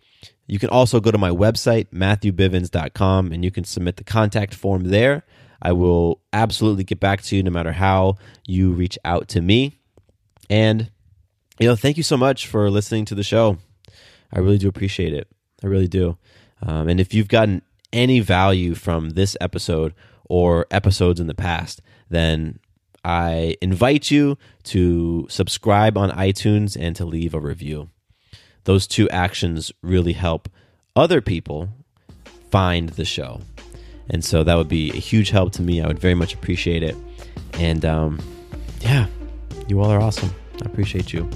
You 0.46 0.58
can 0.58 0.68
also 0.68 0.98
go 0.98 1.12
to 1.12 1.18
my 1.18 1.30
website, 1.30 1.90
matthewbivens.com, 1.90 3.32
and 3.32 3.44
you 3.44 3.52
can 3.52 3.64
submit 3.64 3.96
the 3.96 4.04
contact 4.04 4.52
form 4.52 4.84
there. 4.90 5.24
I 5.62 5.72
will 5.72 6.20
absolutely 6.32 6.84
get 6.84 6.98
back 6.98 7.22
to 7.22 7.36
you 7.36 7.42
no 7.42 7.50
matter 7.50 7.72
how 7.72 8.16
you 8.46 8.72
reach 8.72 8.98
out 9.04 9.28
to 9.28 9.40
me. 9.40 9.78
And, 10.48 10.90
you 11.60 11.68
know, 11.68 11.76
thank 11.76 11.98
you 11.98 12.02
so 12.02 12.16
much 12.16 12.46
for 12.46 12.70
listening 12.70 13.04
to 13.04 13.14
the 13.14 13.22
show. 13.22 13.58
I 14.32 14.38
really 14.38 14.56
do 14.56 14.68
appreciate 14.68 15.12
it. 15.12 15.28
I 15.62 15.66
really 15.66 15.88
do. 15.88 16.16
Um, 16.62 16.88
and 16.88 16.98
if 16.98 17.12
you've 17.12 17.28
gotten 17.28 17.60
any 17.92 18.20
value 18.20 18.74
from 18.74 19.10
this 19.10 19.36
episode 19.40 19.94
or 20.24 20.66
episodes 20.70 21.20
in 21.20 21.26
the 21.26 21.34
past, 21.34 21.82
then 22.08 22.58
I 23.04 23.56
invite 23.60 24.10
you 24.10 24.38
to 24.64 25.26
subscribe 25.28 25.98
on 25.98 26.10
iTunes 26.12 26.78
and 26.80 26.96
to 26.96 27.04
leave 27.04 27.34
a 27.34 27.40
review. 27.40 27.90
Those 28.64 28.86
two 28.86 29.08
actions 29.10 29.70
really 29.82 30.14
help 30.14 30.48
other 30.96 31.20
people 31.20 31.68
find 32.50 32.90
the 32.90 33.04
show. 33.04 33.42
And 34.08 34.24
so 34.24 34.42
that 34.44 34.56
would 34.56 34.68
be 34.68 34.90
a 34.90 34.96
huge 34.96 35.30
help 35.30 35.52
to 35.52 35.62
me. 35.62 35.82
I 35.82 35.86
would 35.86 35.98
very 35.98 36.14
much 36.14 36.32
appreciate 36.32 36.82
it. 36.82 36.96
And 37.54 37.84
um, 37.84 38.18
yeah, 38.80 39.06
you 39.68 39.80
all 39.80 39.90
are 39.90 40.00
awesome. 40.00 40.34
I 40.62 40.66
appreciate 40.66 41.12
you. 41.12 41.28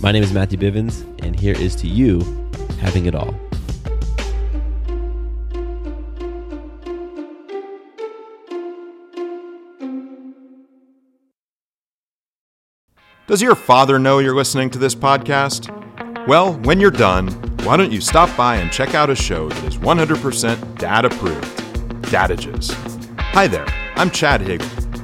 My 0.00 0.10
name 0.10 0.22
is 0.22 0.32
Matthew 0.32 0.58
Bivens, 0.58 1.04
and 1.24 1.38
here 1.38 1.54
is 1.54 1.76
to 1.76 1.86
you 1.86 2.20
having 2.80 3.06
it 3.06 3.14
all. 3.14 3.34
Does 13.28 13.40
your 13.40 13.54
father 13.54 13.98
know 13.98 14.18
you're 14.18 14.34
listening 14.34 14.68
to 14.70 14.78
this 14.78 14.94
podcast? 14.94 15.70
Well, 16.26 16.54
when 16.64 16.80
you're 16.80 16.90
done, 16.90 17.28
why 17.64 17.76
don't 17.76 17.92
you 17.92 18.00
stop 18.00 18.36
by 18.36 18.56
and 18.56 18.72
check 18.72 18.94
out 18.94 19.08
a 19.08 19.14
show 19.14 19.48
that 19.48 19.64
is 19.64 19.78
100% 19.78 20.78
dad 20.78 21.04
approved 21.04 21.44
Dadages. 22.12 22.72
Hi 23.18 23.46
there, 23.46 23.66
I'm 23.96 24.10
Chad 24.10 24.42
Hagel. 24.42 24.81